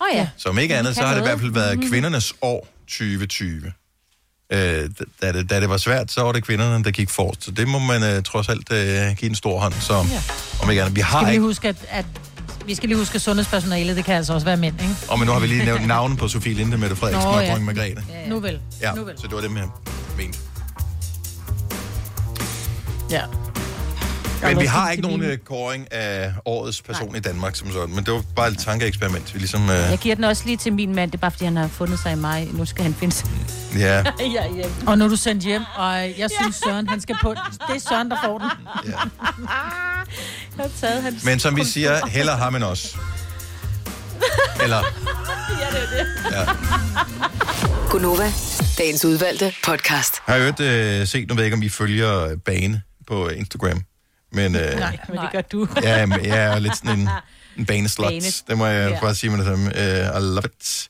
[0.00, 0.28] Åh oh, ja.
[0.36, 1.88] Som ikke andet, så har det i hvert fald været Mhm.
[1.88, 3.72] kvindernes år 2020.
[4.52, 4.90] Øh,
[5.22, 7.44] da, det, da det var svært, så var det kvinderne, der gik forrest.
[7.44, 9.74] Så det må man øh, trods alt øh, give en stor hånd.
[9.80, 10.00] Så Ja.
[10.62, 10.96] om andet.
[10.96, 11.42] Vi Skal har vi lige ikke...
[11.46, 12.06] huske, at, at
[12.66, 14.94] vi skal lige huske, at sundhedspersonalet, det kan altså også være mænd, ikke?
[15.08, 17.42] Og men nu har vi lige nævnt navnen på Sofie Linde, Mette Frederiksen Nå, og
[17.42, 17.48] ja.
[17.50, 18.04] Dronning Margrethe.
[18.10, 18.28] Ja, ja.
[18.28, 18.58] Nu vel.
[18.80, 19.14] Ja, Nu vel.
[19.18, 19.64] så det var dem, jeg
[20.18, 20.38] mente.
[23.10, 23.22] Ja.
[24.42, 27.16] Men vi har ikke nogen øh, kåring af årets person Nej.
[27.16, 27.94] i Danmark som sådan.
[27.94, 29.34] Men det var bare et tankeeksperiment.
[29.34, 29.62] Vi ligesom...
[29.62, 31.68] Øh, Jeg giver den også lige til min mand, det er bare fordi, han har
[31.68, 32.48] fundet sig i mig.
[32.52, 33.28] Nu skal han finde sig.
[33.78, 33.96] ja.
[34.36, 34.64] ja, ja.
[34.86, 37.34] Og nu er du sendt hjem, og jeg synes, Søren, han skal på...
[37.68, 38.48] Det er Søren, der får den.
[38.86, 38.90] Ja.
[40.56, 41.24] Jeg har taget hans...
[41.24, 42.96] Men som vi siger, heller har man også.
[44.62, 44.76] Eller...
[45.60, 46.34] ja, det er det.
[46.36, 46.44] Ja.
[47.90, 48.32] Gunova,
[48.78, 50.14] dagens udvalgte podcast.
[50.26, 53.28] Har jeg jo øh, set, nu ved jeg ikke, om I følger øh, Bane på
[53.28, 53.82] Instagram.
[54.32, 55.68] Men, øh, Nej, men det gør du.
[55.82, 57.08] ja, men jeg er lidt sådan en,
[57.58, 58.08] en baneslut.
[58.08, 58.20] Bane.
[58.48, 59.00] Det må jeg Ja.
[59.00, 59.64] bare sige med det samme.
[59.66, 60.88] Uh, I love it.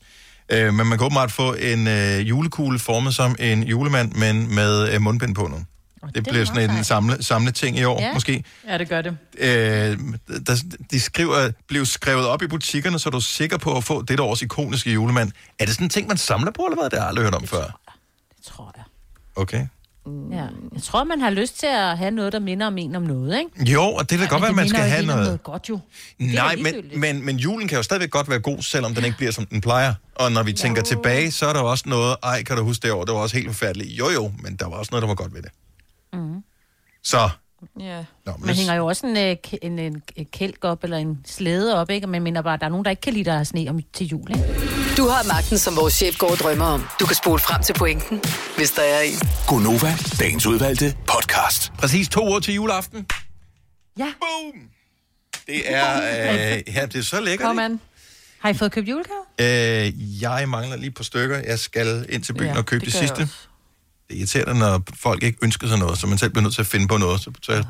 [0.53, 4.95] Uh, men man kan åbenbart få en uh, julekugle formet som en julemand, men med
[4.95, 5.57] uh, mundbind på nu.
[6.05, 8.13] Det, det bliver sådan en samle, samle ting i år, Ja.
[8.13, 8.43] måske.
[8.67, 9.17] Ja, det gør det.
[9.37, 9.97] Øh,
[10.47, 14.01] der, de skriver, blev skrevet op i butikkerne, så er du sikker på at få
[14.01, 15.31] dette års ikoniske julemand.
[15.59, 16.89] Er det sådan en ting, man samler på, eller hvad?
[16.89, 17.63] Det har jeg aldrig hørt om før.
[18.37, 18.83] Det tror jeg.
[19.35, 19.67] Okay.
[20.31, 20.47] Ja.
[20.73, 23.39] Jeg tror, man har lyst til at have noget, der minder om en om noget,
[23.39, 23.71] ikke?
[23.71, 25.23] Jo, og det kan godt være, at man skal have noget.
[25.23, 25.79] noget godt, jo.
[26.19, 29.31] Nej, men, men, men julen kan jo stadigvæk godt være god, selvom den ikke bliver,
[29.31, 29.93] som den plejer.
[30.15, 32.91] Og når vi tænker tilbage, så er der også noget, ej, kan du huske det
[32.91, 33.89] år, det var også helt forfærdeligt.
[33.89, 35.51] Jo, jo, men der var også noget, der var godt ved det.
[36.13, 36.43] Mm.
[37.03, 37.29] Så,
[37.79, 38.03] Ja.
[38.25, 41.75] Nå, Man hænger jo også en, øh, en, en, en kælk op, eller en slæde
[41.81, 42.05] op, ikke?
[42.05, 43.65] Og man mener bare, at der er nogen, der ikke kan lide, der er sne
[43.69, 44.82] om, til jul, ikke?
[44.97, 46.83] Du har magten, som vores chef går og drømmer om.
[46.99, 48.21] Du kan spole frem til pointen,
[48.57, 49.19] hvis der er en.
[49.47, 51.71] Gonova, dagens udvalgte podcast.
[51.77, 53.05] præcis to uger til juleaften.
[53.97, 54.03] Ja.
[54.19, 54.61] Boom!
[55.47, 55.95] Det er,
[56.55, 57.47] øh, ja, det er så lækkert.
[57.47, 57.79] Kom an.
[58.39, 59.19] Har I fået købt julegave?
[59.85, 61.37] Øh, jeg mangler lige par stykker.
[61.37, 63.21] Jeg skal ind til byen Ja, og købe det det, sidste.
[63.21, 63.29] Det
[64.09, 66.67] er irriterende, når folk ikke ønsker sig noget, så man selv bliver nødt til at
[66.67, 67.21] finde på noget.
[67.21, 67.63] Så, så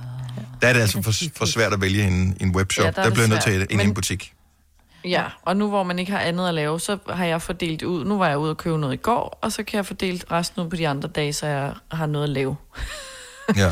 [0.62, 2.84] der er det altså for, for svært at vælge en, en webshop.
[2.84, 3.62] Ja, Ja, der der, er bliver nødt til svært.
[3.62, 4.34] at ind i Men- en butik.
[5.06, 8.06] Ja, og nu hvor man ikke har andet at lave, så har jeg fordelt ud.
[8.06, 10.62] Nu var jeg ude og købe noget i går, og så kan jeg fordele resten
[10.62, 12.56] ud på de andre dage, så jeg har noget at lave.
[13.56, 13.72] Ja.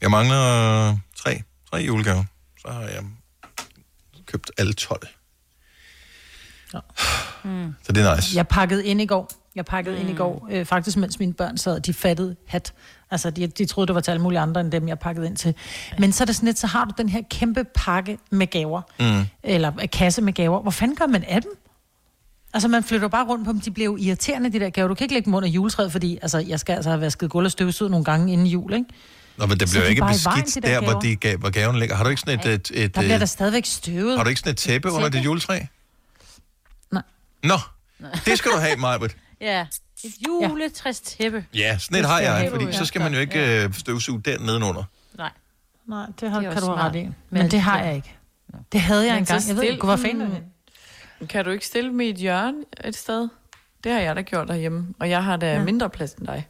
[0.00, 2.24] Jeg mangler tre, tre julegaver.
[2.58, 3.04] Så har jeg
[4.26, 5.08] købt alle 12.
[7.44, 7.74] Mm.
[7.82, 8.36] Så det er nice.
[8.36, 9.30] Jeg pakkede ind i går.
[9.54, 10.00] Jeg pakkede mm.
[10.00, 12.74] ind i går, øh, faktisk mens mine børn sad, de fattede hat.
[13.10, 15.36] Altså, de, de troede, det var til alle mulige andre, end dem, jeg pakkede ind
[15.36, 15.54] til.
[15.98, 18.82] Men så er det sådan lidt, så har du den her kæmpe pakke med gaver,
[19.00, 19.26] Mm.
[19.42, 20.60] eller øh, kasse med gaver.
[20.62, 21.50] Hvor fanden gør man af dem?
[22.54, 23.60] Altså, man flytter bare rundt på dem.
[23.60, 24.88] De bliver jo irriterende, de der gaver.
[24.88, 27.44] Du kan ikke lægge dem under juletræet, fordi altså, jeg skal altså have vasket gulv
[27.44, 28.84] og støvsud nogle gange inden jul, ikke?
[29.36, 31.16] Nå, men det Så bliver de jo ikke vejen, beskidt de der der, hvor, de
[31.16, 31.96] gav, hvor gaven ligger.
[31.96, 32.46] Har du ikke sådan et...
[32.46, 34.16] et, et, Der bliver øh, der stadigvæk støvet.
[34.16, 35.60] har du ikke sådan et tæppe under dit juletræ?
[37.42, 37.58] Nå,
[38.26, 39.16] det skal du have, Majbrit.
[39.40, 39.66] Ja,
[40.04, 41.44] et juletræstæppe.
[41.54, 44.84] Ja, sådan et har jeg, fordi så skal man jo ikke øh, støvsuge den nedenunder.
[45.18, 45.30] Nej.
[45.88, 46.96] Nej, det, har, Det kan du have ret smart.
[46.96, 47.08] i.
[47.30, 48.16] Men det har jeg ikke.
[48.72, 49.48] Det havde jeg Men så engang.
[49.48, 50.30] Jeg ved ikke, hvor fanden?
[51.28, 53.28] Kan du ikke stille dem i et hjørne et sted?
[53.84, 55.62] Det har jeg da gjort derhjemme, og jeg har da ja.
[55.62, 56.48] mindre plads end dig.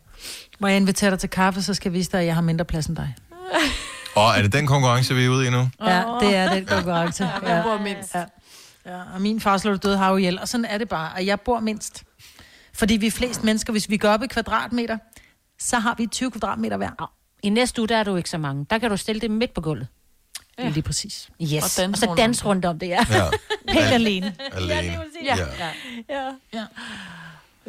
[0.58, 2.64] Må jeg invitere dig til kaffe, så skal jeg vise dig, at jeg har mindre
[2.64, 3.14] plads end dig.
[4.16, 5.68] Og er det den konkurrence, vi er ude i nu?
[5.84, 7.24] Ja, det er den konkurrence.
[7.42, 8.14] Ja, jeg bor mindst.
[8.14, 8.24] Ja.
[8.86, 9.00] ja.
[9.14, 11.12] Og min far slog døde har jo ihjel, og sådan er det bare.
[11.14, 12.04] Og jeg bor mindst.
[12.80, 14.98] Fordi vi er flest mennesker, hvis vi går op i kvadratmeter,
[15.58, 17.12] så har vi 20 kvadratmeter hver.
[17.42, 18.66] I næste uge, der er du ikke så mange.
[18.70, 19.88] Der kan du stille det midt på gulvet.
[20.58, 20.68] Ja.
[20.68, 21.30] Lige præcis.
[21.42, 21.78] Yes.
[21.78, 23.06] Og Og, så dans rundt om det, ja.
[23.10, 23.24] Ja.
[23.80, 24.34] Helt alene.
[24.52, 24.98] Alene.
[25.24, 25.36] Ja.
[25.36, 25.46] Ja.
[25.58, 25.70] ja.
[26.08, 26.30] Ja.
[26.52, 26.64] ja.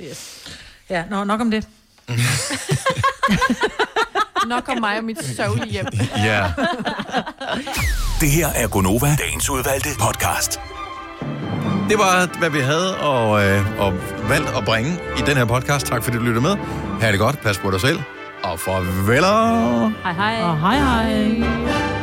[0.09, 0.47] Yes.
[0.89, 1.67] Ja, nå, nok om det.
[4.47, 5.85] Nok om mig og mit sørgelige hjem.
[6.17, 6.51] Ja.
[8.21, 10.59] Det her er Gonova, dagens udvalgte podcast.
[11.89, 13.93] Det var, hvad vi havde og, øh, og
[14.29, 15.85] valgt at bringe i den her podcast.
[15.85, 16.55] Tak fordi du lyttede med.
[17.01, 17.41] Ha' det godt.
[17.41, 17.99] Pas på dig selv.
[18.43, 19.91] Og farveler.
[20.03, 20.43] Hej hej.
[20.43, 22.00] Og hej hej.